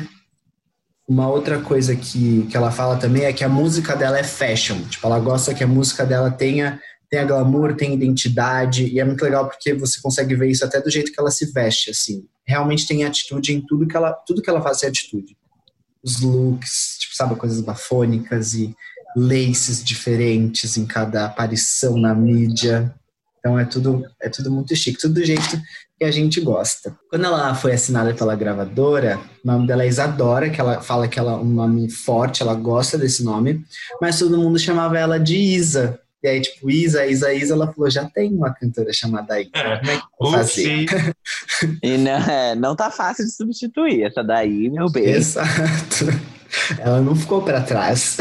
[1.09, 4.81] uma outra coisa que, que ela fala também é que a música dela é fashion.
[4.89, 8.87] Tipo, ela gosta que a música dela tenha, tenha glamour, tenha identidade.
[8.87, 11.53] E é muito legal porque você consegue ver isso até do jeito que ela se
[11.53, 12.27] veste, assim.
[12.45, 15.37] Realmente tem atitude em tudo que ela, tudo que ela faz é atitude.
[16.03, 18.75] Os looks, tipo, sabe, coisas bafônicas e
[19.17, 22.93] laces diferentes em cada aparição na mídia.
[23.47, 25.63] Então é tudo, é tudo muito chique, tudo do jeito
[25.97, 26.97] que a gente gosta.
[27.09, 31.17] Quando ela foi assinada pela gravadora, o nome dela é Isadora, que ela fala que
[31.17, 33.65] ela é um nome forte, ela gosta desse nome,
[34.03, 35.97] mas todo mundo chamava ela de Isa.
[36.25, 39.79] E aí, tipo, Isa, Isa, Isa, ela falou, já tem uma cantora chamada Isa, é,
[39.79, 40.87] como é que eu fazer?
[41.85, 45.05] e não, é, não tá fácil de substituir essa daí, meu bem.
[45.05, 46.07] Exato.
[46.81, 48.17] Ela não ficou para trás.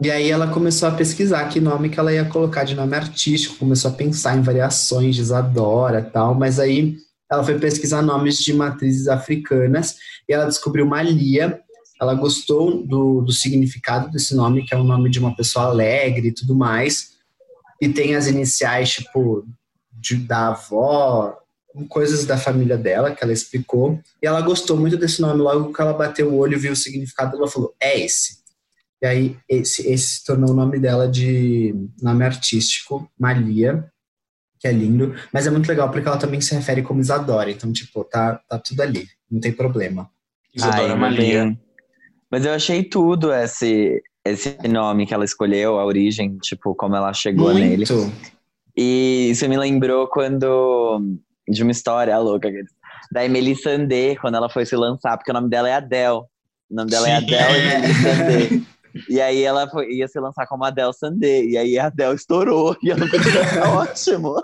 [0.00, 3.56] E aí ela começou a pesquisar que nome que ela ia colocar de nome artístico,
[3.56, 6.96] começou a pensar em variações de Isadora tal, mas aí
[7.30, 9.96] ela foi pesquisar nomes de matrizes africanas
[10.28, 11.60] e ela descobriu Malia.
[12.00, 16.28] Ela gostou do, do significado desse nome, que é um nome de uma pessoa alegre
[16.28, 17.16] e tudo mais.
[17.80, 19.46] E tem as iniciais, tipo,
[19.92, 21.38] de, da avó,
[21.88, 23.98] coisas da família dela, que ela explicou.
[24.22, 25.40] E ela gostou muito desse nome.
[25.40, 28.44] Logo que ela bateu o olho e viu o significado, ela falou: é esse.
[29.02, 33.90] E aí esse, esse se tornou o nome dela de nome artístico, Malia,
[34.58, 37.72] que é lindo, mas é muito legal porque ela também se refere como Isadora, então,
[37.72, 40.08] tipo, tá, tá tudo ali, não tem problema.
[40.54, 41.58] Isadora Ai, Malia.
[42.30, 47.12] Mas eu achei tudo esse, esse nome que ela escolheu, a origem, tipo, como ela
[47.12, 47.94] chegou muito.
[47.94, 48.12] nele.
[48.76, 51.00] E isso me lembrou quando.
[51.48, 52.50] de uma história louca
[53.12, 56.24] da Emily Sandé, quando ela foi se lançar, porque o nome dela é Adele.
[56.68, 57.34] O nome dela é Sim.
[57.34, 58.66] é Adele Emily Sandé.
[59.08, 61.44] E aí ela foi, ia se lançar como Adele Sandé.
[61.44, 62.76] E aí a Adele estourou.
[62.82, 64.36] E eu não podia ficar ótimo.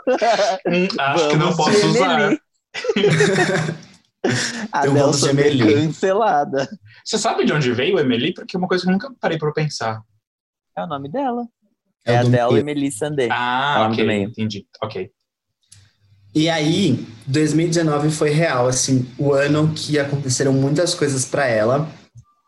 [0.66, 2.36] Hum, acho que não posso usar.
[4.72, 6.68] Adele Sandé cancelada.
[7.04, 8.32] Você sabe de onde veio Emily?
[8.32, 10.02] Porque é uma coisa que eu nunca parei pra pensar.
[10.76, 11.46] É o nome dela.
[12.04, 13.28] É, é Adele Emily Sandé.
[13.30, 14.22] Ah, é ok.
[14.22, 14.66] Entendi.
[14.82, 15.10] Ok.
[16.34, 21.86] E aí, 2019 foi real, assim, o ano que aconteceram muitas coisas para ela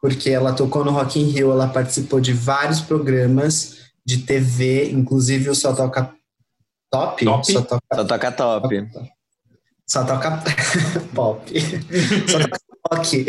[0.05, 5.49] porque ela tocou no Rock in Rio, ela participou de vários programas de TV, inclusive
[5.49, 6.13] o Só Toca
[6.91, 7.25] Top?
[7.25, 7.51] top?
[7.51, 7.87] Só, toca...
[7.95, 8.91] Só Toca Top.
[9.87, 10.43] Só Toca
[11.15, 11.51] Pop.
[12.29, 12.59] Só Toca
[12.93, 13.27] Rock.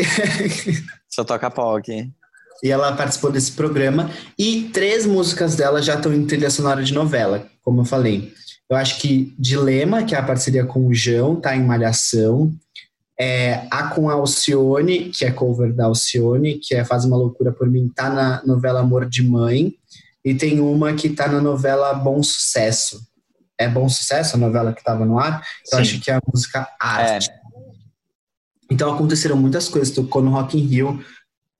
[1.08, 2.12] Só Toca Pop.
[2.62, 6.92] E ela participou desse programa e três músicas dela já estão em trilha sonora de
[6.92, 8.34] novela, como eu falei.
[8.68, 12.54] Eu acho que Dilema, que é a parceria com o João, tá em Malhação.
[13.18, 17.50] É, a com a Alcione, que é cover da Alcione, que é Faz Uma Loucura
[17.50, 19.74] Por Mim, tá na novela Amor de Mãe.
[20.24, 23.00] E tem uma que tá na novela Bom Sucesso.
[23.58, 25.42] É Bom Sucesso a novela que estava no ar?
[25.72, 27.30] Eu acho que é a música Arte.
[27.30, 27.46] É.
[28.70, 29.94] Então aconteceram muitas coisas.
[29.94, 31.04] Tocou no Rock in Rio,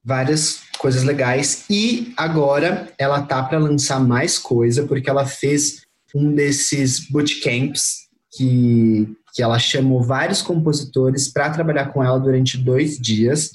[0.04, 1.64] várias coisas legais.
[1.70, 9.08] E agora ela tá para lançar mais coisa, porque ela fez um desses bootcamps que
[9.36, 13.50] que ela chamou vários compositores para trabalhar com ela durante dois dias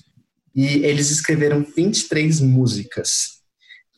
[0.56, 3.40] e eles escreveram 23 músicas.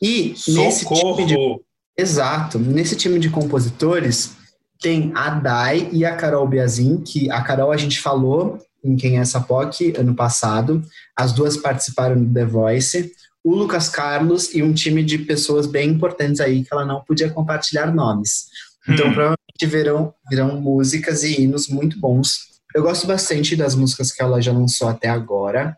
[0.00, 0.64] E Socorro.
[0.64, 1.64] nesse time de
[1.96, 4.32] Exato, nesse time de compositores
[4.80, 9.18] tem a Dai e a Carol Biazin, que a Carol a gente falou em Quem
[9.18, 10.82] é essa POC ano passado,
[11.16, 15.90] as duas participaram do The Voice, o Lucas Carlos e um time de pessoas bem
[15.90, 18.46] importantes aí que ela não podia compartilhar nomes.
[18.88, 19.14] Então, hum.
[19.14, 22.54] provavelmente virão, virão músicas e hinos muito bons.
[22.74, 25.76] Eu gosto bastante das músicas que ela já lançou até agora.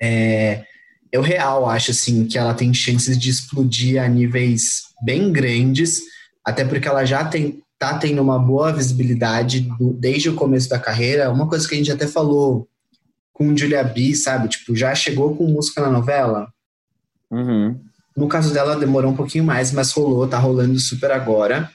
[0.00, 0.64] É,
[1.12, 6.00] eu real acho assim que ela tem chances de explodir a níveis bem grandes,
[6.44, 10.78] até porque ela já tem tá tendo uma boa visibilidade do, desde o começo da
[10.78, 11.30] carreira.
[11.30, 12.68] Uma coisa que a gente até falou
[13.32, 14.48] com Julia B, sabe?
[14.48, 16.52] Tipo, já chegou com música na novela.
[17.30, 17.80] Uhum.
[18.14, 21.70] No caso dela, demorou um pouquinho mais, mas rolou, tá rolando super agora.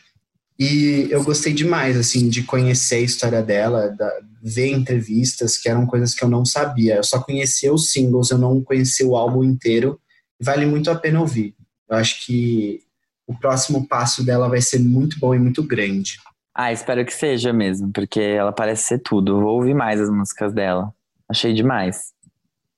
[0.58, 4.10] E eu gostei demais, assim, de conhecer a história dela, da,
[4.42, 6.96] ver entrevistas, que eram coisas que eu não sabia.
[6.96, 10.00] Eu só conhecia os singles, eu não conhecia o álbum inteiro.
[10.40, 11.56] Vale muito a pena ouvir.
[11.90, 12.82] Eu acho que
[13.28, 16.20] o próximo passo dela vai ser muito bom e muito grande.
[16.54, 19.42] Ah, espero que seja mesmo, porque ela parece ser tudo.
[19.42, 20.94] Vou ouvir mais as músicas dela.
[21.28, 22.14] Achei demais.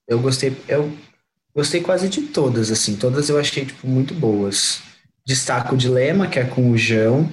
[0.07, 0.91] Eu gostei, eu
[1.53, 2.95] gostei quase de todas, assim.
[2.95, 4.81] Todas eu achei, tipo, muito boas.
[5.25, 7.29] Destaco o Dilema, que é com o João.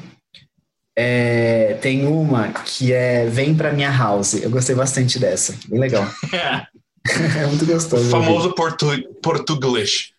[0.97, 4.35] É, tem uma que é Vem Pra Minha House.
[4.35, 5.55] Eu gostei bastante dessa.
[5.69, 6.05] Bem legal.
[7.39, 8.07] é muito gostoso.
[8.07, 8.87] O famoso portu
[9.23, 10.13] português.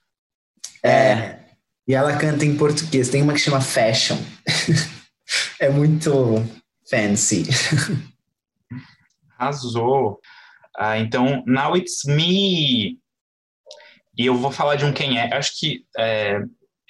[0.84, 1.40] É.
[1.88, 3.10] E ela canta em português.
[3.10, 4.18] Tem uma que chama Fashion.
[5.60, 6.44] é muito
[6.90, 7.44] fancy.
[9.38, 10.20] Arrasou.
[10.78, 13.00] Ah, então, Now It's Me.
[14.18, 15.34] E eu vou falar de um quem é.
[15.36, 16.40] Acho que é,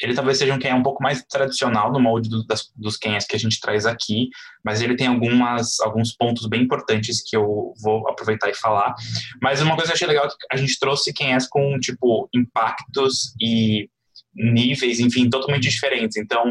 [0.02, 2.98] ele talvez seja um quem é um pouco mais tradicional no molde do, das, dos
[3.04, 4.30] é que a gente traz aqui,
[4.64, 8.94] mas ele tem algumas, alguns pontos bem importantes que eu vou aproveitar e falar.
[9.42, 11.80] Mas uma coisa que eu achei legal é que a gente trouxe quem é com,
[11.80, 13.90] tipo, impactos e
[14.34, 16.18] níveis, enfim, totalmente diferentes.
[16.18, 16.46] Então,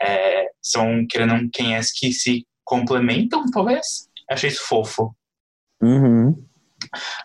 [0.00, 4.08] é, são, querendo um quem é que se complementam, talvez?
[4.28, 5.14] Achei isso fofo.
[5.80, 6.44] Uhum.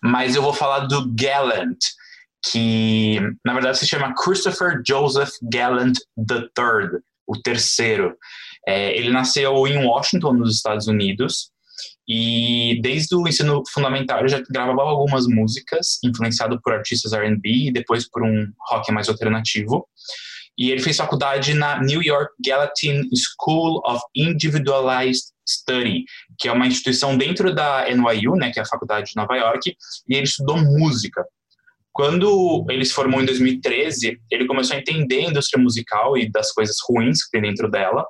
[0.04, 1.78] Mas eu vou falar do Gallant,
[2.46, 8.16] que na verdade se chama Christopher Joseph Gallant III, o terceiro.
[8.68, 11.52] É, ele nasceu em Washington, nos Estados Unidos,
[12.08, 17.72] e desde o ensino fundamental ele já gravava algumas músicas, influenciado por artistas R&B e
[17.72, 19.88] depois por um rock mais alternativo.
[20.58, 26.04] E ele fez faculdade na New York Gallatin School of Individualized Study,
[26.40, 29.76] que é uma instituição dentro da NYU, né, que é a faculdade de Nova York,
[30.10, 31.24] e ele estudou música.
[31.98, 36.52] Quando ele se formou em 2013, ele começou a entender a indústria musical e das
[36.52, 38.06] coisas ruins que tem dentro dela,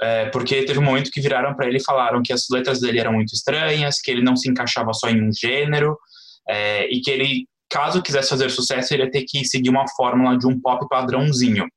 [0.00, 2.98] é, porque teve um momento que viraram para ele e falaram que as letras dele
[2.98, 5.98] eram muito estranhas, que ele não se encaixava só em um gênero,
[6.48, 10.38] é, e que ele, caso quisesse fazer sucesso, ele ia ter que seguir uma fórmula
[10.38, 11.68] de um pop padrãozinho.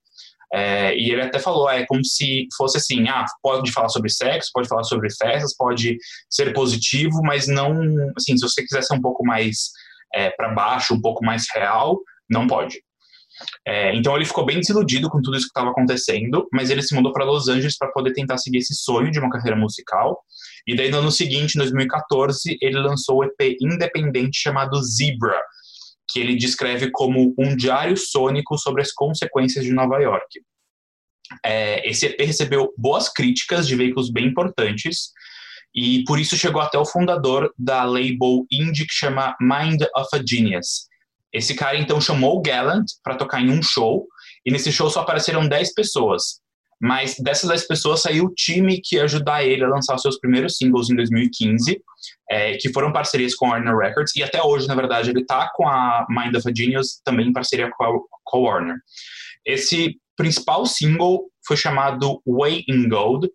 [0.53, 4.49] É, e ele até falou, é como se fosse assim, ah, pode falar sobre sexo,
[4.53, 5.97] pode falar sobre festas, pode
[6.29, 7.73] ser positivo, mas não,
[8.15, 9.73] assim, se você quiser ser um pouco mais
[10.13, 11.99] é, para baixo, um pouco mais real,
[12.29, 12.81] não pode.
[13.65, 16.93] É, então ele ficou bem desiludido com tudo isso que estava acontecendo, mas ele se
[16.93, 20.21] mudou para Los Angeles para poder tentar seguir esse sonho de uma carreira musical.
[20.67, 25.41] E daí no ano seguinte, em 2014, ele lançou o EP independente chamado Zebra,
[26.09, 30.41] que ele descreve como um diário sônico sobre as consequências de Nova York.
[31.43, 35.11] É, esse EP recebeu boas críticas de veículos bem importantes,
[35.73, 40.21] e por isso chegou até o fundador da label indie que chama Mind of a
[40.25, 40.87] Genius.
[41.33, 44.07] Esse cara então chamou o Gallant para tocar em um show,
[44.45, 46.41] e nesse show só apareceram 10 pessoas.
[46.79, 50.19] Mas dessas 10 pessoas saiu o time que ia ajudar ele a lançar os seus
[50.19, 51.81] primeiros singles em 2015,
[52.29, 55.49] é, que foram parcerias com a Warner Records, e até hoje, na verdade, ele está
[55.55, 58.75] com a Mind of a Genius também em parceria com a, com a Warner.
[59.45, 63.29] Esse principal single foi chamado Way in Gold,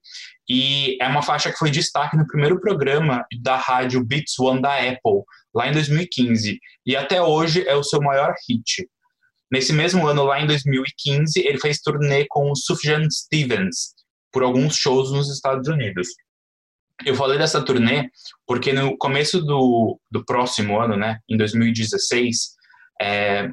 [0.48, 4.74] e é uma faixa que foi destaque no primeiro programa da rádio Beats One da
[4.74, 5.22] Apple,
[5.54, 6.58] lá em 2015.
[6.86, 8.88] E até hoje é o seu maior hit.
[9.50, 13.94] Nesse mesmo ano, lá em 2015, ele fez turnê com o Sufjan Stevens
[14.32, 16.08] por alguns shows nos Estados Unidos.
[17.04, 18.10] Eu falei dessa turnê
[18.46, 22.56] porque no começo do, do próximo ano, né, em 2016,
[23.00, 23.48] é,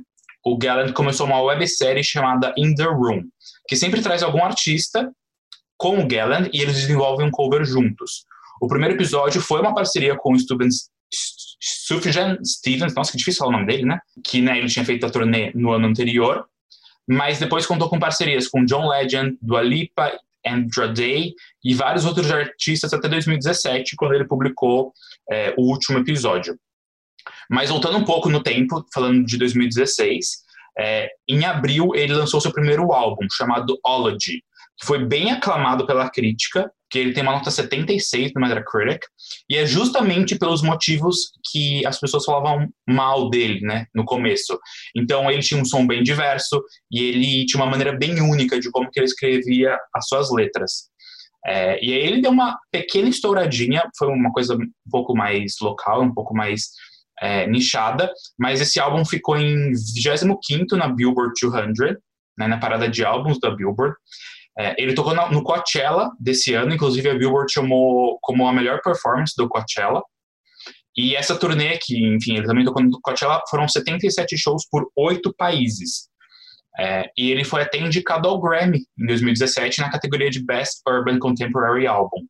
[0.46, 3.24] o Gallant começou uma websérie chamada In The Room,
[3.68, 5.12] que sempre traz algum artista
[5.76, 8.26] com o Gallant e eles desenvolvem um cover juntos.
[8.62, 10.90] O primeiro episódio foi uma parceria com o Stevens,
[11.60, 14.00] Sufjan Stevens, nossa, que difícil falar o nome dele, né?
[14.24, 16.46] Que né, ele tinha feito a turnê no ano anterior,
[17.08, 20.12] mas depois contou com parcerias com John Legend, Dua Lipa,
[20.46, 21.34] Andra Day
[21.64, 24.94] e vários outros artistas até 2017, quando ele publicou
[25.30, 26.56] é, o último episódio.
[27.50, 30.46] Mas voltando um pouco no tempo, falando de 2016,
[30.78, 34.44] é, em abril ele lançou seu primeiro álbum, chamado Ology,
[34.78, 39.02] que foi bem aclamado pela crítica, que ele tem uma nota 76 no Metacritic,
[39.50, 44.60] e é justamente pelos motivos que as pessoas falavam mal dele, né, no começo.
[44.96, 48.70] Então ele tinha um som bem diverso e ele tinha uma maneira bem única de
[48.70, 50.90] como que ele escrevia as suas letras.
[51.46, 56.02] É, e aí ele deu uma pequena estouradinha, foi uma coisa um pouco mais local,
[56.02, 56.70] um pouco mais
[57.22, 61.98] é, nichada, mas esse álbum ficou em 25º na Billboard 200,
[62.38, 63.96] né, na parada de álbuns da Billboard,
[64.58, 69.34] é, ele tocou no Coachella desse ano, inclusive a Billboard chamou como a melhor performance
[69.38, 70.02] do Coachella.
[70.98, 75.34] E essa turnê, que, enfim, ele também tocou no Coachella, foram 77 shows por oito
[75.38, 76.08] países.
[76.80, 81.20] É, e ele foi até indicado ao Grammy em 2017 na categoria de Best Urban
[81.20, 82.26] Contemporary Album.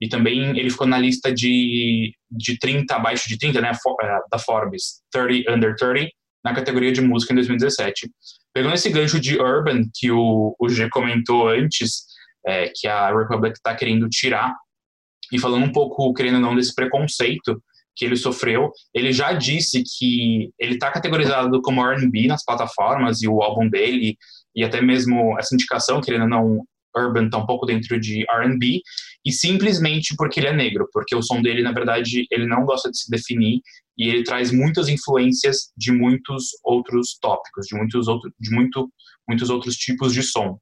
[0.00, 3.72] E também ele ficou na lista de, de 30, abaixo de 30, né,
[4.02, 6.10] é, da Forbes, 30 Under 30,
[6.44, 8.10] na categoria de música em 2017.
[8.52, 12.04] Pegando esse gancho de Urban, que o, o G comentou antes,
[12.46, 14.54] é, que a Republic está querendo tirar,
[15.32, 17.62] e falando um pouco, querendo ou não, desse preconceito
[17.94, 23.28] que ele sofreu, ele já disse que ele está categorizado como R&B nas plataformas e
[23.28, 24.16] o álbum dele
[24.54, 26.64] e até mesmo essa indicação, querendo ou não,
[26.96, 28.80] Urban está um pouco dentro de R&B
[29.24, 32.90] e simplesmente porque ele é negro, porque o som dele, na verdade, ele não gosta
[32.90, 33.60] de se definir
[33.98, 38.90] e ele traz muitas influências de muitos outros tópicos, de muitos, outro, de muito,
[39.28, 40.58] muitos outros tipos de som.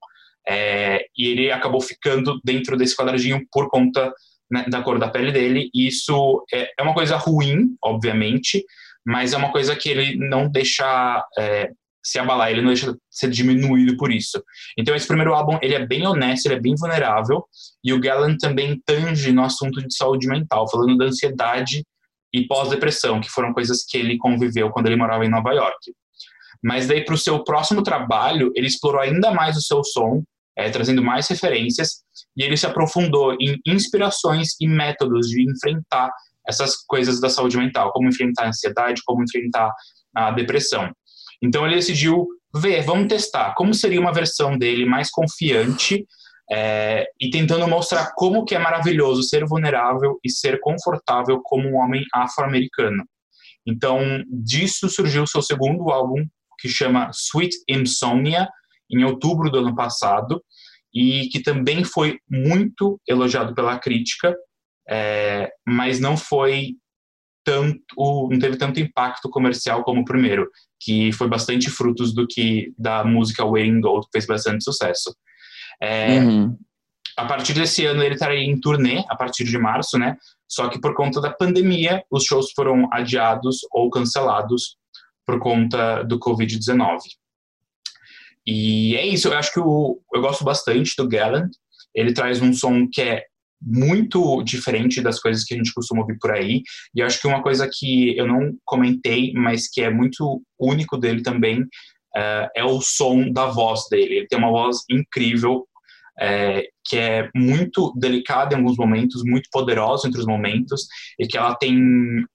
[0.49, 4.13] É, e ele acabou ficando dentro desse quadradinho por conta
[4.51, 5.71] né, da cor da pele dele.
[5.73, 8.65] E isso é, é, uma coisa ruim, obviamente,
[9.07, 11.71] mas é uma coisa que ele não deixa é,
[12.09, 14.43] se abalar, ele não deixa ser diminuído por isso.
[14.79, 17.45] Então esse primeiro álbum, ele é bem honesto, ele é bem vulnerável,
[17.85, 21.85] e o Gallant também tange no assunto de saúde mental, falando da ansiedade
[22.33, 25.93] e pós-depressão, que foram coisas que ele conviveu quando ele morava em Nova York.
[26.63, 30.23] Mas daí para o seu próximo trabalho, ele explorou ainda mais o seu som,
[30.57, 32.03] é, trazendo mais referências,
[32.37, 36.11] e ele se aprofundou em inspirações e métodos de enfrentar
[36.49, 39.71] essas coisas da saúde mental, como enfrentar a ansiedade, como enfrentar
[40.17, 40.91] a depressão.
[41.43, 46.07] Então ele decidiu ver, vamos testar como seria uma versão dele mais confiante
[46.51, 51.77] é, e tentando mostrar como que é maravilhoso ser vulnerável e ser confortável como um
[51.77, 53.05] homem afro-americano.
[53.67, 56.25] Então disso surgiu seu segundo álbum
[56.59, 58.49] que chama Sweet Insomnia
[58.91, 60.43] em outubro do ano passado
[60.93, 64.35] e que também foi muito elogiado pela crítica,
[64.89, 66.71] é, mas não foi
[67.49, 72.75] tanto, não teve tanto impacto comercial como o primeiro, que foi bastante frutos do que
[72.79, 75.17] da música Waiting Gold, que fez bastante sucesso.
[75.83, 76.59] É, uhum.
[77.17, 80.17] A partir desse ano ele estaria em turnê, a partir de março, né?
[80.47, 84.77] Só que por conta da pandemia, os shows foram adiados ou cancelados
[85.27, 86.99] por conta do Covid-19.
[88.47, 91.51] E é isso, eu acho que o, eu gosto bastante do Gallant.
[91.95, 93.25] Ele traz um som que é
[93.61, 96.63] muito diferente das coisas que a gente costuma ouvir por aí.
[96.95, 101.23] E acho que uma coisa que eu não comentei, mas que é muito único dele
[101.23, 104.17] também, uh, é o som da voz dele.
[104.17, 105.67] Ele tem uma voz incrível,
[106.21, 110.87] é, que é muito delicada em alguns momentos, muito poderosa entre os momentos,
[111.19, 111.79] e que ela tem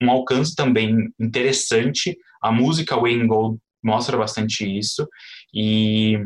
[0.01, 2.17] um alcance também interessante.
[2.41, 5.07] A música Wayne Gold mostra bastante isso.
[5.53, 6.17] E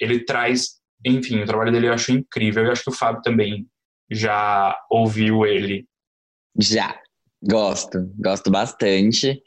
[0.00, 2.64] ele traz, enfim, o trabalho dele eu acho incrível.
[2.64, 3.64] Eu acho que o Fábio também
[4.10, 5.86] já ouviu ele.
[6.58, 6.96] Já,
[7.42, 9.40] gosto, gosto bastante.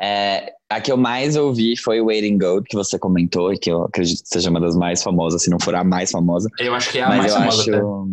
[0.00, 4.22] É, a que eu mais ouvi foi Waiting Gold, que você comentou, que eu acredito
[4.22, 6.48] que seja uma das mais famosas, se não for a mais famosa.
[6.58, 7.62] Eu acho que é a Mas mais eu famosa.
[7.62, 8.10] Acho,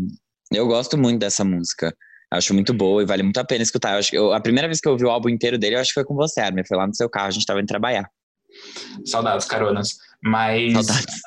[0.51, 1.95] eu gosto muito dessa música.
[2.29, 3.93] Acho muito boa e vale muito a pena escutar.
[3.93, 5.91] Eu acho eu, a primeira vez que eu ouvi o álbum inteiro dele, eu acho
[5.91, 6.65] que foi com você, Armin.
[6.65, 8.09] Foi lá no seu carro, a gente tava indo trabalhar.
[9.05, 9.95] Saudades, caronas.
[10.21, 10.73] Mas.
[10.73, 11.21] Saudades.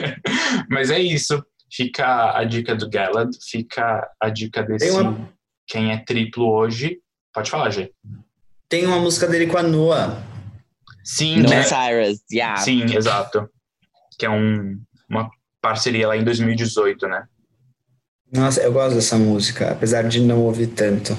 [0.70, 1.44] Mas é isso.
[1.72, 5.32] Fica a dica do Galad, fica a dica desse uma...
[5.66, 6.98] quem é triplo hoje.
[7.32, 7.92] Pode falar, Gê.
[8.68, 10.22] Tem uma música dele com a Noah.
[11.04, 11.62] Sim, Noah né?
[11.62, 12.56] Cyrus, yeah.
[12.60, 13.48] Sim, exato.
[14.18, 17.26] Que é um, uma parceria lá em 2018, né?
[18.32, 21.16] Nossa, eu gosto dessa música, apesar de não ouvir tanto.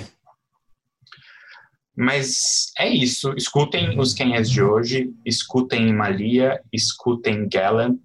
[1.95, 3.34] Mas é isso.
[3.36, 7.97] Escutem os Quem És de hoje, escutem Malia, escutem Gallan,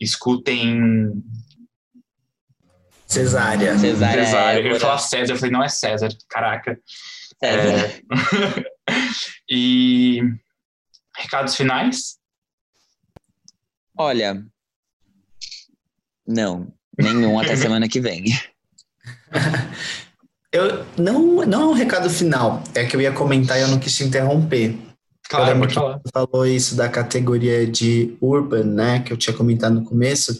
[0.00, 1.12] escutem.
[3.10, 3.76] Cesária.
[3.76, 4.24] Cesária.
[4.24, 4.60] Cesária.
[4.60, 6.78] Eu ia falar César, eu falei, não é César, caraca.
[7.42, 8.02] César.
[8.08, 8.64] É...
[9.50, 10.20] e.
[11.16, 12.18] Recados finais?
[13.98, 14.42] Olha.
[16.26, 18.24] Não, nenhum até semana que vem.
[20.52, 23.78] Eu, não, não é um recado final, é que eu ia comentar e eu não
[23.78, 24.76] quis te interromper.
[25.28, 26.00] Claro, pode falar.
[26.04, 30.36] Você falou isso da categoria de urban, né, que eu tinha comentado no começo.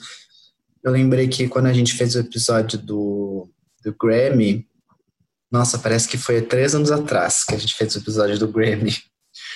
[0.83, 3.49] Eu lembrei que quando a gente fez o episódio do,
[3.85, 4.67] do Grammy,
[5.51, 8.97] nossa, parece que foi três anos atrás que a gente fez o episódio do Grammy.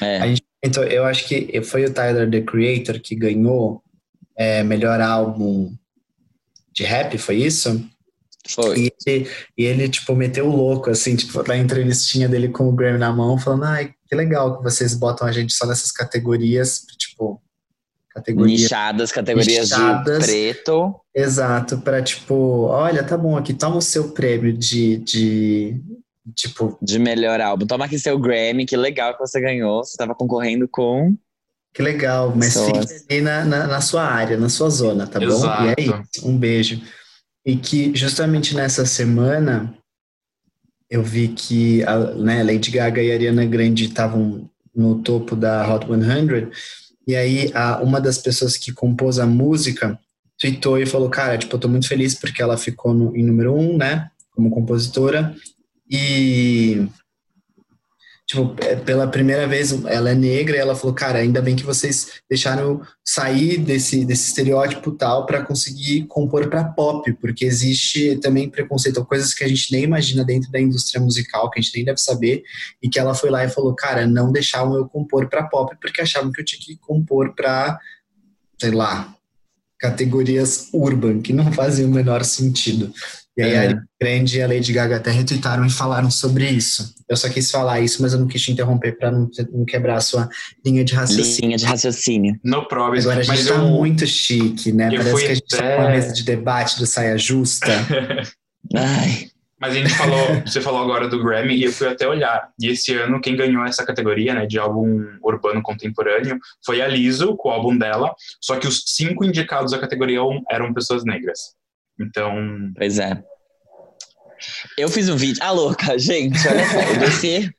[0.00, 0.18] É.
[0.18, 3.82] A gente, então, eu acho que foi o Tyler, The Creator, que ganhou
[4.36, 5.74] é, melhor álbum
[6.72, 7.88] de rap, foi isso?
[8.48, 8.78] Foi.
[8.78, 12.72] E ele, e ele, tipo, meteu o louco, assim, tipo, na entrevistinha dele com o
[12.72, 16.84] Grammy na mão, falando, ai, que legal que vocês botam a gente só nessas categorias,
[16.98, 17.40] tipo,
[18.14, 18.60] categorias...
[18.60, 20.94] Nichadas, categorias nichadas, de preto.
[21.14, 25.80] Exato, para tipo, olha, tá bom, aqui toma o seu prêmio de, de,
[26.34, 27.66] Tipo, De melhor álbum.
[27.66, 29.84] Toma aqui seu Grammy, que legal que você ganhou.
[29.84, 31.14] Você tava concorrendo com.
[31.74, 32.92] que legal, mas Pessoas.
[32.92, 35.26] fica ali na, na, na sua área, na sua zona, tá bom?
[35.26, 35.64] Exato.
[35.64, 36.80] E é isso, um beijo.
[37.44, 39.76] E que justamente nessa semana
[40.88, 45.68] eu vi que a né, Lady Gaga e a Ariana Grande estavam no topo da
[45.74, 46.50] Hot 100,
[47.06, 49.98] e aí a, uma das pessoas que compôs a música
[50.38, 53.54] tweetou e falou, cara, tipo, eu tô muito feliz porque ela ficou no, em número
[53.54, 55.34] um, né, como compositora,
[55.88, 56.86] e
[58.34, 61.64] tipo, é, pela primeira vez ela é negra e ela falou, cara, ainda bem que
[61.64, 68.50] vocês deixaram sair desse, desse estereótipo tal para conseguir compor para pop, porque existe também
[68.50, 71.84] preconceito, coisas que a gente nem imagina dentro da indústria musical, que a gente nem
[71.84, 72.42] deve saber,
[72.82, 76.00] e que ela foi lá e falou, cara, não deixavam eu compor para pop porque
[76.00, 77.78] achavam que eu tinha que compor para,
[78.60, 79.14] sei lá,
[79.78, 82.92] categorias urban, que não faziam o menor sentido.
[83.36, 83.56] E aí É.
[83.56, 86.94] a Ariana Grande e a Lady Gaga até retweetaram e falaram sobre isso.
[87.08, 89.96] Eu só quis falar isso, mas eu não quis te interromper para não, não quebrar
[89.96, 90.28] a sua
[90.64, 91.46] linha de raciocínio.
[91.48, 92.38] Linha de raciocínio.
[92.44, 93.04] No Probes.
[93.06, 94.88] Agora a gente mas tá eu, muito chique, né?
[94.92, 97.66] eu Parece que a gente tá até- numa mesa de debate do Saia Justa.
[98.74, 99.28] Ai,
[99.60, 102.50] Mas a gente falou, você falou agora do Grammy e eu fui até olhar.
[102.60, 107.34] E esse ano quem ganhou essa categoria, né, de álbum urbano contemporâneo, foi a Lizzo
[107.36, 108.12] com o álbum dela.
[108.40, 110.20] Só que os cinco indicados à categoria
[110.50, 111.38] eram pessoas negras.
[112.00, 112.34] Então,
[112.76, 113.22] pois é.
[114.76, 115.38] Eu fiz um vídeo.
[115.42, 116.92] Ah, louca, gente, olha só.
[116.92, 117.50] O dossiê,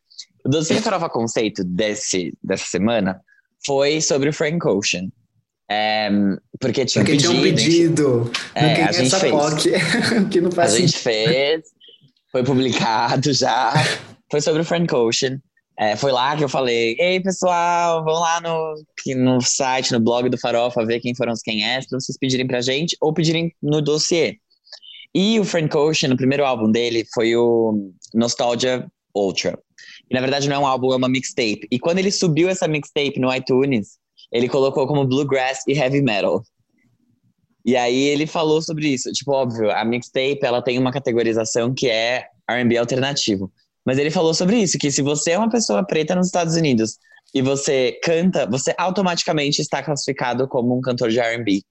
[0.45, 3.19] o dossiê Farofa Conceito desse, dessa semana
[3.65, 5.09] foi sobre o Frank Ocean.
[5.69, 6.09] É,
[6.59, 7.31] porque tinha um Porque pedido.
[7.31, 8.31] tinha um pedido.
[8.53, 9.33] É, não a gente essa fez.
[10.29, 11.01] Que não A faz gente sentido.
[11.01, 11.61] fez,
[12.31, 13.73] foi publicado já.
[14.29, 15.39] Foi sobre o Frank Ocean.
[15.77, 18.75] É, foi lá que eu falei: Ei, pessoal, vão lá no,
[19.15, 22.47] no site, no blog do Farofa, ver quem foram os quem é, pra vocês pedirem
[22.47, 24.37] pra gente ou pedirem no dossiê.
[25.13, 29.57] E o Frank Ocean, o primeiro álbum dele foi o Nostalgia Ultra.
[30.09, 31.67] E na verdade não é um álbum, é uma mixtape.
[31.71, 33.97] E quando ele subiu essa mixtape no iTunes,
[34.31, 36.43] ele colocou como Bluegrass e Heavy Metal.
[37.65, 39.11] E aí ele falou sobre isso.
[39.11, 43.51] Tipo, óbvio, a mixtape ela tem uma categorização que é R&B alternativo.
[43.85, 46.97] Mas ele falou sobre isso, que se você é uma pessoa preta nos Estados Unidos
[47.33, 51.61] e você canta, você automaticamente está classificado como um cantor de R&B.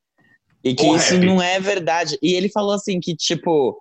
[0.63, 1.27] E que Ou isso rap.
[1.27, 2.17] não é verdade.
[2.23, 3.77] E ele falou assim que, tipo,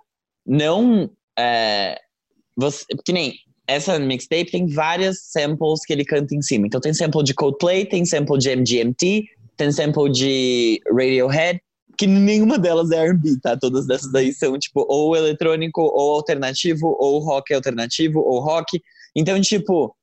[0.46, 1.10] não...
[1.38, 1.98] É,
[2.56, 3.34] você, que nem
[3.68, 6.68] essa mixtape tem várias samples que ele canta em cima.
[6.68, 9.24] Então tem sample de Coldplay, tem sample de MGMT,
[9.56, 11.62] tem sample de Radiohead,
[11.98, 13.58] que nenhuma delas é R&B, tá?
[13.58, 18.82] Todas dessas daí são, tipo, ou eletrônico, ou alternativo, ou rock alternativo, ou rock.
[19.16, 19.96] Então, tipo,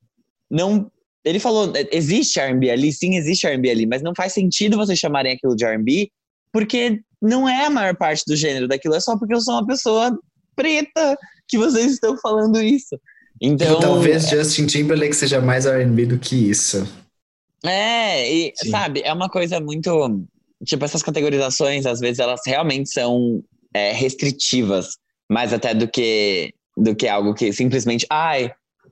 [0.49, 0.91] não...
[1.23, 2.91] Ele falou, existe R&B ali?
[2.91, 6.09] Sim, existe R&B ali, mas não faz sentido vocês chamarem aquilo de R&B,
[6.51, 9.67] porque não é a maior parte do gênero daquilo, é só porque eu sou uma
[9.67, 10.17] pessoa
[10.55, 11.17] preta
[11.47, 12.99] que vocês estão falando isso.
[13.39, 16.87] Então, Talvez Justin Timberlake seja mais R&B do que isso.
[17.63, 18.69] É, e Sim.
[18.69, 20.25] sabe, é uma coisa muito.
[20.65, 23.43] Tipo, essas categorizações, às vezes, elas realmente são
[23.73, 24.97] é, restritivas,
[25.29, 28.51] mais até do que, do que algo que simplesmente, ai,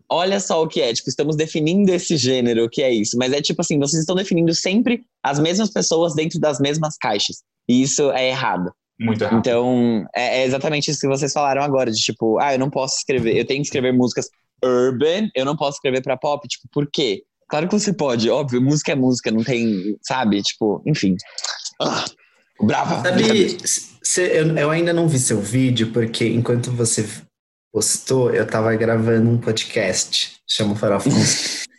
[0.09, 0.93] olha só o que é.
[0.93, 3.17] Tipo, estamos definindo esse gênero, o que é isso.
[3.17, 7.43] Mas é tipo assim, vocês estão definindo sempre as mesmas pessoas dentro das mesmas caixas.
[7.67, 8.72] E isso é errado.
[8.99, 9.38] muito errado.
[9.38, 12.97] Então, é, é exatamente isso que vocês falaram agora, de tipo, ah, eu não posso
[12.97, 14.28] escrever, eu tenho que escrever músicas
[14.63, 17.24] urban, eu não posso escrever pra pop, tipo, por quê?
[17.50, 20.41] Claro que você pode, óbvio, música é música, não tem, sabe?
[20.41, 21.16] Tipo, enfim.
[21.82, 22.06] Ah,
[22.62, 23.02] brava.
[23.02, 23.58] Sabe,
[24.04, 27.08] cê- eu, eu ainda não vi seu vídeo, porque enquanto você
[27.74, 31.70] postou, eu tava gravando um podcast, chama Farofa Conceito.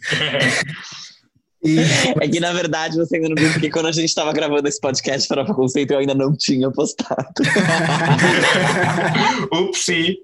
[1.62, 1.77] E
[2.21, 4.81] É que, na verdade, você ainda não viu, porque quando a gente tava gravando esse
[4.81, 7.29] podcast para o conceito, eu ainda não tinha postado.
[9.53, 10.18] Upsi.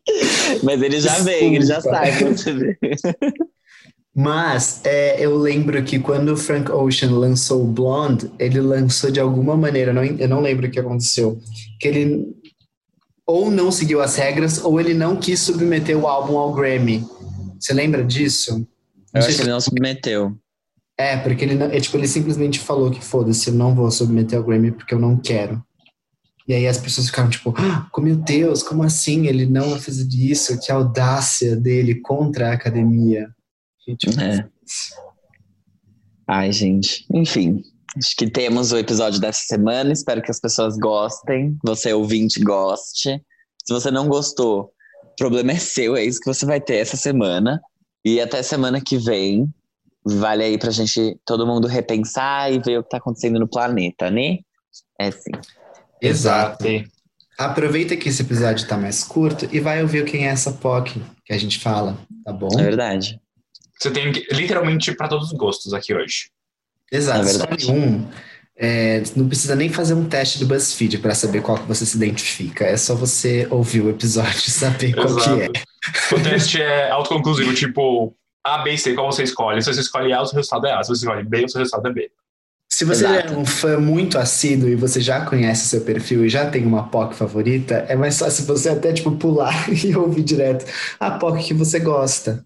[0.62, 1.98] Mas ele já vem, ele já Desculpa.
[1.98, 2.78] sai pra você ver.
[4.18, 9.20] Mas é, eu lembro que quando o Frank Ocean lançou o Blonde, ele lançou de
[9.20, 11.38] alguma maneira, não, eu não lembro o que aconteceu,
[11.78, 12.34] que ele
[13.26, 17.04] ou não seguiu as regras ou ele não quis submeter o álbum ao Grammy.
[17.60, 18.66] Você lembra disso?
[19.12, 20.34] Eu sei acho que ele não submeteu.
[20.96, 24.38] É, porque ele, não, é, tipo, ele simplesmente falou que foda-se, eu não vou submeter
[24.38, 25.62] ao Grammy porque eu não quero.
[26.48, 29.26] E aí as pessoas ficaram tipo, ah, meu Deus, como assim?
[29.26, 30.58] Ele não fazer isso?
[30.58, 33.28] Que audácia dele contra a academia.
[33.86, 34.48] Gente, É.
[36.28, 37.06] Ai, gente.
[37.12, 37.62] Enfim.
[37.96, 39.92] Acho que temos o episódio dessa semana.
[39.92, 41.56] Espero que as pessoas gostem.
[41.64, 43.22] Você, ouvinte, goste.
[43.64, 44.72] Se você não gostou,
[45.04, 45.96] o problema é seu.
[45.96, 47.60] É isso que você vai ter essa semana.
[48.04, 49.48] E até semana que vem.
[50.04, 54.10] Vale aí pra gente, todo mundo repensar e ver o que tá acontecendo no planeta,
[54.10, 54.38] né?
[55.00, 55.32] É sim.
[56.00, 56.64] Exato.
[57.38, 61.32] aproveita que esse episódio tá mais curto e vai ouvir quem é essa POC que
[61.32, 62.48] a gente fala, tá bom?
[62.56, 63.20] É verdade.
[63.78, 66.30] Você tem que- literalmente para todos os gostos aqui hoje.
[66.90, 67.62] Exato, É verdade.
[67.62, 68.08] escolhe um.
[68.58, 71.96] É, não precisa nem fazer um teste do BuzzFeed para saber qual que você se
[71.96, 72.64] identifica.
[72.64, 75.48] É só você ouvir o episódio e saber qual que é.
[76.16, 79.60] O teste é autoconclusivo, tipo A, B e C, qual você escolhe?
[79.62, 80.82] Se você escolhe A, o seu resultado é A.
[80.82, 82.10] Se você escolhe B, o seu resultado é B.
[82.68, 83.34] Se você Exato.
[83.34, 86.88] é um fã muito assíduo e você já conhece seu perfil e já tem uma
[86.88, 90.64] POC favorita, é mais fácil você até tipo pular e ouvir direto
[90.98, 92.44] a POC que você gosta.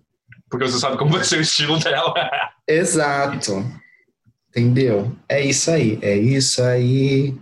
[0.51, 2.13] Porque você sabe como vai ser o estilo dela.
[2.67, 3.65] Exato.
[4.51, 5.13] Entendeu?
[5.29, 7.35] É isso aí, é isso aí.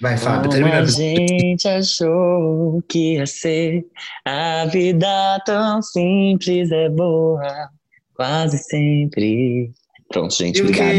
[0.00, 0.80] Vai, Fábio, Como termina.
[0.80, 3.86] a gente achou que ia ser
[4.24, 7.70] a vida tão simples é boa,
[8.14, 9.70] quase sempre.
[10.08, 10.92] Pronto, gente, E obrigada.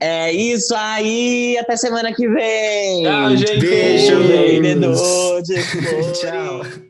[0.00, 3.02] É isso aí, até semana que vem.
[3.02, 3.58] Tchau, gente.
[3.58, 4.06] De
[5.62, 6.20] flores.
[6.20, 6.89] Tchau.